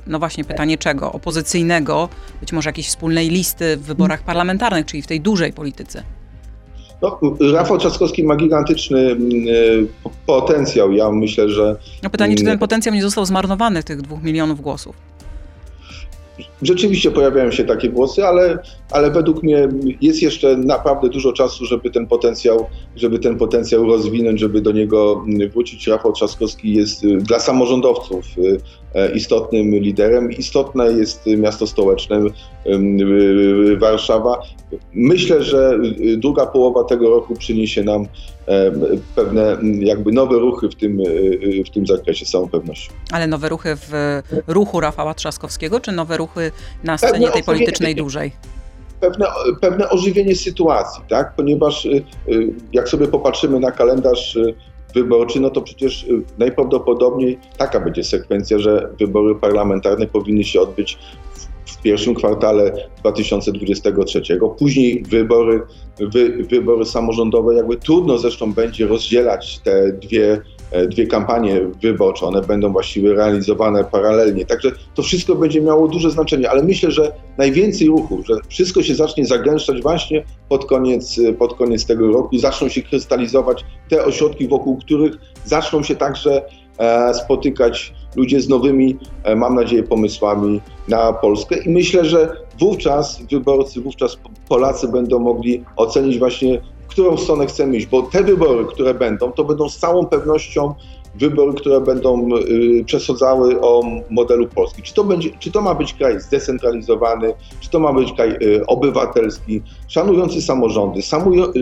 no 0.07 0.19
właśnie 0.19 0.43
pytanie 0.43 0.77
czego, 0.77 1.11
opozycyjnego, 1.11 2.09
być 2.41 2.53
może 2.53 2.69
jakiejś 2.69 2.87
wspólnej 2.87 3.29
listy 3.29 3.77
w 3.77 3.83
wyborach 3.83 4.23
parlamentarnych, 4.23 4.85
czyli 4.85 5.03
w 5.03 5.07
tej 5.07 5.21
dużej 5.21 5.53
polityce? 5.53 6.03
No, 7.03 7.19
Rafał 7.53 7.77
Trzaskowski 7.77 8.23
ma 8.23 8.35
gigantyczny 8.35 8.99
mm, 8.99 9.31
e, 10.05 10.09
potencjał. 10.25 10.91
Ja 10.91 11.11
myślę, 11.11 11.49
że. 11.49 11.75
No 12.03 12.09
pytanie, 12.09 12.35
czy 12.35 12.43
ten 12.43 12.47
mm, 12.47 12.59
potencjał 12.59 12.95
nie 12.95 13.01
został 13.01 13.25
zmarnowany 13.25 13.83
tych 13.83 14.01
dwóch 14.01 14.23
milionów 14.23 14.61
głosów? 14.61 14.95
Rzeczywiście 16.61 17.11
pojawiają 17.11 17.51
się 17.51 17.63
takie 17.63 17.89
głosy, 17.89 18.25
ale, 18.25 18.59
ale 18.91 19.11
według 19.11 19.43
mnie 19.43 19.67
jest 20.01 20.21
jeszcze 20.21 20.57
naprawdę 20.57 21.09
dużo 21.09 21.33
czasu, 21.33 21.65
żeby 21.65 21.91
ten 21.91 22.07
potencjał, 22.07 22.65
żeby 22.95 23.19
ten 23.19 23.37
potencjał 23.37 23.85
rozwinąć, 23.85 24.39
żeby 24.39 24.61
do 24.61 24.71
niego 24.71 25.25
wrócić. 25.53 25.87
Rafał 25.87 26.13
Trzaskowski 26.13 26.73
jest 26.73 27.03
y, 27.03 27.17
dla 27.17 27.39
samorządowców 27.39 28.25
y, 28.37 28.57
e, 28.95 29.15
istotnym 29.15 29.75
liderem. 29.75 30.31
Istotne 30.31 30.91
jest 30.91 31.25
miasto 31.25 31.67
stołeczne 31.67 32.23
y, 32.67 33.77
Warszawa. 33.77 34.41
Myślę, 34.93 35.43
że 35.43 35.79
druga 36.17 36.45
połowa 36.45 36.83
tego 36.83 37.09
roku 37.09 37.35
przyniesie 37.35 37.83
nam 37.83 38.07
pewne 39.15 39.57
jakby 39.79 40.11
nowe 40.11 40.39
ruchy 40.39 40.69
w 40.69 40.75
tym, 40.75 40.97
w 41.65 41.69
tym 41.69 41.87
zakresie, 41.87 42.25
z 42.25 42.31
całą 42.31 42.49
pewnością. 42.49 42.93
Ale 43.11 43.27
nowe 43.27 43.49
ruchy 43.49 43.75
w 43.75 44.21
ruchu 44.47 44.79
Rafała 44.79 45.13
Trzaskowskiego, 45.13 45.79
czy 45.79 45.91
nowe 45.91 46.17
ruchy 46.17 46.51
na 46.83 46.97
scenie 46.97 47.31
tej 47.31 47.43
politycznej 47.43 47.95
dużej? 47.95 48.31
Pewne, 48.99 49.25
pewne 49.61 49.89
ożywienie 49.89 50.35
sytuacji, 50.35 51.03
tak? 51.09 51.33
ponieważ 51.35 51.87
jak 52.73 52.89
sobie 52.89 53.07
popatrzymy 53.07 53.59
na 53.59 53.71
kalendarz 53.71 54.37
wyborczy, 54.93 55.39
no 55.39 55.49
to 55.49 55.61
przecież 55.61 56.05
najprawdopodobniej 56.37 57.39
taka 57.57 57.79
będzie 57.79 58.03
sekwencja, 58.03 58.59
że 58.59 58.89
wybory 58.99 59.35
parlamentarne 59.35 60.07
powinny 60.07 60.43
się 60.43 60.61
odbyć 60.61 60.97
w 61.65 61.81
pierwszym 61.81 62.15
kwartale 62.15 62.71
2023, 62.99 64.21
później 64.57 65.03
wybory, 65.03 65.61
wy, 65.99 66.43
wybory 66.43 66.85
samorządowe. 66.85 67.55
Jakby 67.55 67.75
trudno 67.75 68.17
zresztą 68.17 68.53
będzie 68.53 68.87
rozdzielać 68.87 69.59
te 69.59 69.93
dwie 69.93 70.41
E, 70.73 70.87
dwie 70.87 71.07
kampanie 71.07 71.61
wyborcze, 71.81 72.25
one 72.25 72.41
będą 72.41 72.71
właściwie 72.71 73.13
realizowane 73.13 73.83
paralelnie. 73.83 74.45
Także 74.45 74.71
to 74.95 75.03
wszystko 75.03 75.35
będzie 75.35 75.61
miało 75.61 75.87
duże 75.87 76.11
znaczenie, 76.11 76.49
ale 76.49 76.63
myślę, 76.63 76.91
że 76.91 77.11
najwięcej 77.37 77.87
ruchu, 77.87 78.23
że 78.25 78.33
wszystko 78.49 78.83
się 78.83 78.95
zacznie 78.95 79.25
zagęszczać 79.25 79.81
właśnie 79.81 80.23
pod 80.49 80.65
koniec, 80.65 81.19
pod 81.39 81.53
koniec 81.53 81.85
tego 81.85 82.07
roku, 82.07 82.37
zaczną 82.37 82.69
się 82.69 82.81
krystalizować 82.81 83.65
te 83.89 84.05
ośrodki, 84.05 84.47
wokół 84.47 84.77
których 84.77 85.13
zaczną 85.45 85.83
się 85.83 85.95
także 85.95 86.41
spotykać 87.13 87.93
ludzie 88.15 88.41
z 88.41 88.49
nowymi, 88.49 88.97
e, 89.23 89.35
mam 89.35 89.55
nadzieję, 89.55 89.83
pomysłami 89.83 90.61
na 90.87 91.13
Polskę 91.13 91.57
i 91.57 91.69
myślę, 91.69 92.05
że 92.05 92.37
wówczas 92.59 93.21
wyborcy, 93.31 93.81
wówczas 93.81 94.17
Polacy 94.49 94.87
będą 94.87 95.19
mogli 95.19 95.63
ocenić 95.75 96.19
właśnie 96.19 96.61
którą 96.93 97.17
stronę 97.17 97.45
chcemy 97.45 97.77
iść, 97.77 97.87
bo 97.87 98.01
te 98.01 98.23
wybory, 98.23 98.65
które 98.65 98.93
będą, 98.93 99.31
to 99.31 99.43
będą 99.43 99.69
z 99.69 99.77
całą 99.77 100.05
pewnością 100.05 100.73
wybory, 101.15 101.53
które 101.53 101.81
będą 101.81 102.37
y, 102.37 102.83
przesądzały 102.85 103.61
o 103.61 103.83
modelu 104.09 104.47
Polski. 104.47 104.81
Czy 104.81 104.93
to, 104.93 105.03
będzie, 105.03 105.29
czy 105.39 105.51
to 105.51 105.61
ma 105.61 105.75
być 105.75 105.93
kraj 105.93 106.21
zdecentralizowany, 106.21 107.33
czy 107.59 107.69
to 107.69 107.79
ma 107.79 107.93
być 107.93 108.13
kraj 108.13 108.37
obywatelski, 108.67 109.61
szanujący 109.87 110.41
samorządy, 110.41 111.01
samujo, 111.01 111.53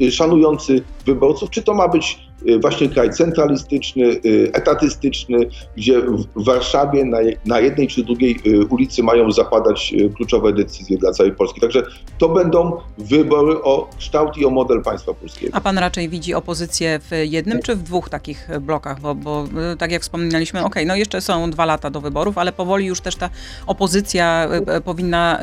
y, 0.00 0.10
szanujący 0.10 0.82
wyborców, 1.06 1.50
czy 1.50 1.62
to 1.62 1.74
ma 1.74 1.88
być 1.88 2.27
właśnie 2.60 2.88
kraj 2.88 3.10
centralistyczny, 3.10 4.04
y, 4.04 4.50
etatystyczny, 4.52 5.38
gdzie 5.76 6.00
w 6.36 6.44
Warszawie 6.44 7.04
na, 7.44 7.60
jednej 7.60 7.88
czy 7.88 8.04
drugiej 8.04 8.40
y, 8.46 8.66
ulicy 8.66 9.02
mają 9.02 9.32
zapadać 9.32 9.94
kluczowe 10.16 10.52
decyzje 10.52 10.98
dla 10.98 11.12
całej 11.12 11.32
Polski. 11.32 11.60
Także 11.60 11.82
to 12.18 12.28
będą 12.28 12.76
wybory 12.98 13.62
o 13.62 13.90
kształt 13.98 14.36
i 14.36 14.44
o 14.44 14.50
model 14.50 14.82
państwa 14.82 15.14
polskiego. 15.14 15.56
A 15.56 15.60
pan 15.60 15.78
raczej 15.78 16.08
widzi 16.08 16.34
opozycję 16.34 17.00
w 17.10 17.10
jednym 17.24 17.62
czy 17.62 17.76
w 17.76 17.82
dwóch 17.82 18.08
takich 18.08 18.48
blokach? 18.60 19.00
Bo, 19.00 19.14
bo 19.14 19.44
tak 19.78 19.92
jak 19.92 20.02
wspominaliśmy, 20.02 20.64
okay, 20.64 20.86
no 20.86 20.96
jeszcze 20.96 21.20
są 21.20 21.50
dwa 21.50 21.64
lata 21.64 21.90
do 21.90 22.00
wyborów, 22.00 22.38
ale 22.38 22.52
powoli 22.52 22.86
już 22.86 23.00
też 23.00 23.16
ta 23.16 23.30
opozycja 23.66 24.48
powinna 24.84 25.40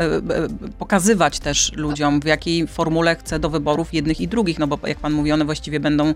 pokazywać 0.79 1.39
też 1.39 1.71
ludziom, 1.75 2.19
w 2.19 2.25
jakiej 2.25 2.67
formule 2.67 3.15
chce 3.15 3.39
do 3.39 3.49
wyborów 3.49 3.93
jednych 3.93 4.21
i 4.21 4.27
drugich, 4.27 4.59
no 4.59 4.67
bo 4.67 4.79
jak 4.87 4.99
pan 4.99 5.13
mówi, 5.13 5.31
one 5.31 5.45
właściwie 5.45 5.79
będą 5.79 6.13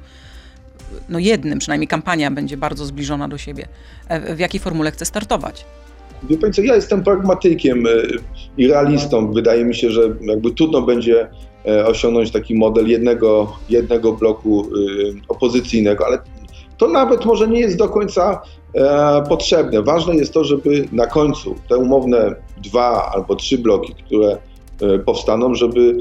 no 1.09 1.19
jednym, 1.19 1.59
przynajmniej 1.59 1.87
kampania 1.87 2.31
będzie 2.31 2.57
bardzo 2.57 2.85
zbliżona 2.85 3.27
do 3.27 3.37
siebie. 3.37 3.67
E, 4.07 4.35
w 4.35 4.39
jakiej 4.39 4.59
formule 4.59 4.91
chce 4.91 5.05
startować? 5.05 5.65
Wie 6.23 6.51
co, 6.51 6.61
ja 6.61 6.75
jestem 6.75 7.03
pragmatykiem 7.03 7.87
e, 7.87 7.89
i 8.57 8.67
realistą. 8.67 9.33
Wydaje 9.33 9.65
mi 9.65 9.75
się, 9.75 9.91
że 9.91 10.01
jakby 10.21 10.51
trudno 10.51 10.81
będzie 10.81 11.29
e, 11.65 11.85
osiągnąć 11.85 12.31
taki 12.31 12.55
model 12.55 12.87
jednego, 12.87 13.57
jednego 13.69 14.13
bloku 14.13 14.69
opozycyjnego, 15.27 16.05
ale 16.05 16.17
to 16.77 16.87
nawet 16.87 17.25
może 17.25 17.47
nie 17.47 17.59
jest 17.59 17.77
do 17.77 17.89
końca 17.89 18.41
potrzebne. 19.29 19.83
Ważne 19.83 20.15
jest 20.15 20.33
to, 20.33 20.43
żeby 20.43 20.87
na 20.91 21.07
końcu 21.07 21.55
te 21.69 21.77
umowne 21.77 22.35
dwa 22.63 23.11
albo 23.13 23.35
trzy 23.35 23.57
bloki, 23.57 23.93
które 24.05 24.37
powstaną, 25.05 25.55
żeby 25.55 25.97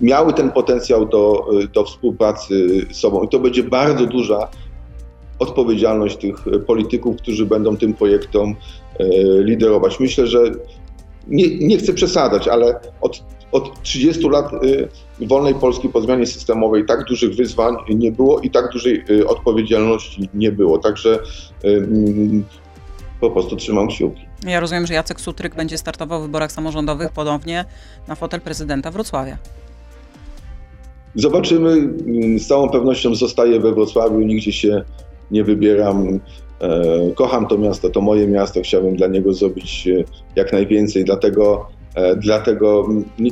miały 0.00 0.32
ten 0.32 0.50
potencjał 0.50 1.06
do, 1.06 1.46
do 1.74 1.84
współpracy 1.84 2.86
z 2.90 2.96
sobą. 2.96 3.22
I 3.22 3.28
to 3.28 3.38
będzie 3.38 3.62
bardzo 3.62 4.06
duża 4.06 4.48
odpowiedzialność 5.38 6.16
tych 6.16 6.36
polityków, 6.66 7.16
którzy 7.16 7.46
będą 7.46 7.76
tym 7.76 7.94
projektom 7.94 8.54
e, 8.98 9.04
liderować. 9.42 10.00
Myślę, 10.00 10.26
że 10.26 10.38
nie, 11.28 11.58
nie 11.58 11.78
chcę 11.78 11.92
przesadzać, 11.92 12.48
ale 12.48 12.80
od, 13.00 13.24
od 13.52 13.82
30 13.82 14.28
lat 14.28 14.52
e, 14.52 15.26
wolnej 15.26 15.54
Polski 15.54 15.88
po 15.88 16.00
zmianie 16.00 16.26
systemowej 16.26 16.86
tak 16.86 17.04
dużych 17.04 17.34
wyzwań 17.34 17.76
nie 17.88 18.12
było 18.12 18.40
i 18.40 18.50
tak 18.50 18.72
dużej 18.72 19.04
e, 19.20 19.26
odpowiedzialności 19.26 20.28
nie 20.34 20.52
było. 20.52 20.78
Także 20.78 21.18
po 23.20 23.30
prostu 23.30 23.56
trzymam 23.56 23.88
kciuki. 23.88 24.22
Ja 24.44 24.60
rozumiem, 24.60 24.86
że 24.86 24.94
Jacek 24.94 25.20
Sutryk 25.20 25.54
będzie 25.54 25.78
startował 25.78 26.20
w 26.20 26.22
wyborach 26.22 26.52
samorządowych 26.52 27.12
ponownie 27.12 27.64
na 28.08 28.14
fotel 28.14 28.40
prezydenta 28.40 28.90
Wrocławia. 28.90 29.38
Zobaczymy. 31.14 31.88
Z 32.38 32.46
całą 32.46 32.68
pewnością 32.68 33.14
zostaję 33.14 33.60
we 33.60 33.72
Wrocławiu, 33.72 34.18
nigdzie 34.18 34.52
się 34.52 34.84
nie 35.30 35.44
wybieram. 35.44 36.20
E, 36.60 36.80
kocham 37.14 37.46
to 37.46 37.58
miasto, 37.58 37.90
to 37.90 38.00
moje 38.00 38.26
miasto, 38.26 38.60
chciałbym 38.62 38.96
dla 38.96 39.06
niego 39.06 39.32
zrobić 39.32 39.88
e, 39.88 40.04
jak 40.36 40.52
najwięcej, 40.52 41.04
dlatego, 41.04 41.68
e, 41.94 42.16
dlatego 42.16 42.88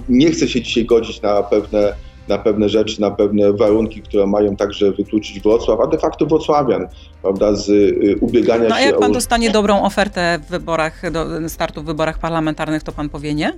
nie 0.09 0.31
chcę 0.31 0.49
się 0.49 0.63
dzisiaj 0.63 0.85
godzić 0.85 1.23
na 1.23 1.43
pewne 1.43 1.95
na 2.29 2.39
pewne 2.39 2.69
rzeczy, 2.69 3.01
na 3.01 3.11
pewne 3.11 3.53
warunki, 3.53 4.03
które 4.03 4.27
mają 4.27 4.57
także 4.57 4.93
wykluczyć 4.93 5.41
Wrocław, 5.41 5.81
a 5.81 5.87
de 5.87 5.99
facto 5.99 6.27
Wrocławian, 6.27 6.89
prawda, 7.23 7.55
z 7.55 7.69
y, 7.69 8.17
ubiegania 8.21 8.63
no, 8.63 8.65
się... 8.65 8.71
No 8.71 8.77
a 8.77 8.81
jak 8.81 8.99
pan 8.99 9.11
o... 9.11 9.15
dostanie 9.15 9.51
dobrą 9.51 9.83
ofertę 9.83 10.39
w 10.47 10.51
wyborach, 10.51 11.11
do 11.13 11.49
startu 11.49 11.83
w 11.83 11.85
wyborach 11.85 12.19
parlamentarnych, 12.19 12.83
to 12.83 12.93
pan 12.93 13.09
powie 13.09 13.35
nie? 13.35 13.53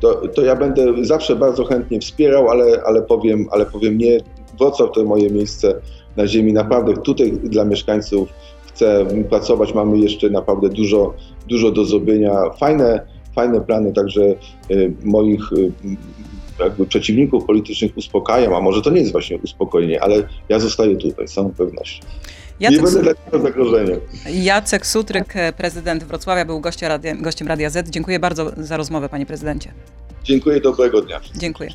To, 0.00 0.28
to 0.28 0.42
ja 0.42 0.56
będę 0.56 1.04
zawsze 1.04 1.36
bardzo 1.36 1.64
chętnie 1.64 2.00
wspierał, 2.00 2.50
ale, 2.50 2.82
ale, 2.86 3.02
powiem, 3.02 3.46
ale 3.50 3.66
powiem 3.66 3.98
nie. 3.98 4.18
Wrocław 4.58 4.90
to 4.94 5.04
moje 5.04 5.30
miejsce 5.30 5.74
na 6.16 6.26
ziemi. 6.26 6.52
Naprawdę 6.52 6.94
tutaj 6.96 7.32
dla 7.32 7.64
mieszkańców 7.64 8.28
chcę 8.66 9.06
pracować. 9.30 9.74
Mamy 9.74 9.98
jeszcze 9.98 10.30
naprawdę 10.30 10.68
dużo, 10.68 11.14
dużo 11.48 11.70
do 11.70 11.84
zrobienia. 11.84 12.32
Fajne, 12.60 13.06
fajne 13.34 13.60
plany 13.60 13.92
także 13.92 14.22
y, 14.70 14.92
moich 15.04 15.52
y, 15.52 15.72
jakby 16.58 16.86
przeciwników 16.86 17.44
politycznych 17.44 17.96
uspokajam, 17.96 18.54
a 18.54 18.60
może 18.60 18.82
to 18.82 18.90
nie 18.90 19.00
jest 19.00 19.12
właśnie 19.12 19.38
uspokojenie, 19.38 20.02
ale 20.02 20.28
ja 20.48 20.58
zostaję 20.58 20.96
tutaj 20.96 21.28
z 21.28 21.32
całą 21.32 21.50
pewnością. 21.50 22.06
Nie 22.60 22.66
Jacek, 22.66 22.82
będę 22.82 23.02
leciał 23.02 23.42
zagrożeniem. 23.42 24.00
Jacek 24.30 24.86
Sutryk, 24.86 25.34
prezydent 25.56 26.04
Wrocławia, 26.04 26.44
był 26.44 26.60
gościem 26.60 26.88
Radia, 26.88 27.14
gościem 27.14 27.48
Radia 27.48 27.70
Z. 27.70 27.90
Dziękuję 27.90 28.18
bardzo 28.18 28.52
za 28.56 28.76
rozmowę, 28.76 29.08
panie 29.08 29.26
prezydencie. 29.26 29.72
Dziękuję, 30.24 30.60
dobrego 30.60 31.02
dnia. 31.02 31.20
Dziękuję. 31.36 31.70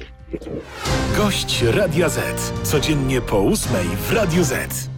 Gość 1.18 1.64
Radia 1.64 2.10
Z. 2.10 2.20
Codziennie 2.64 3.22
po 3.22 3.42
ósmej 3.42 3.86
w 4.10 4.14
Radiu 4.14 4.44
Z. 4.44 4.90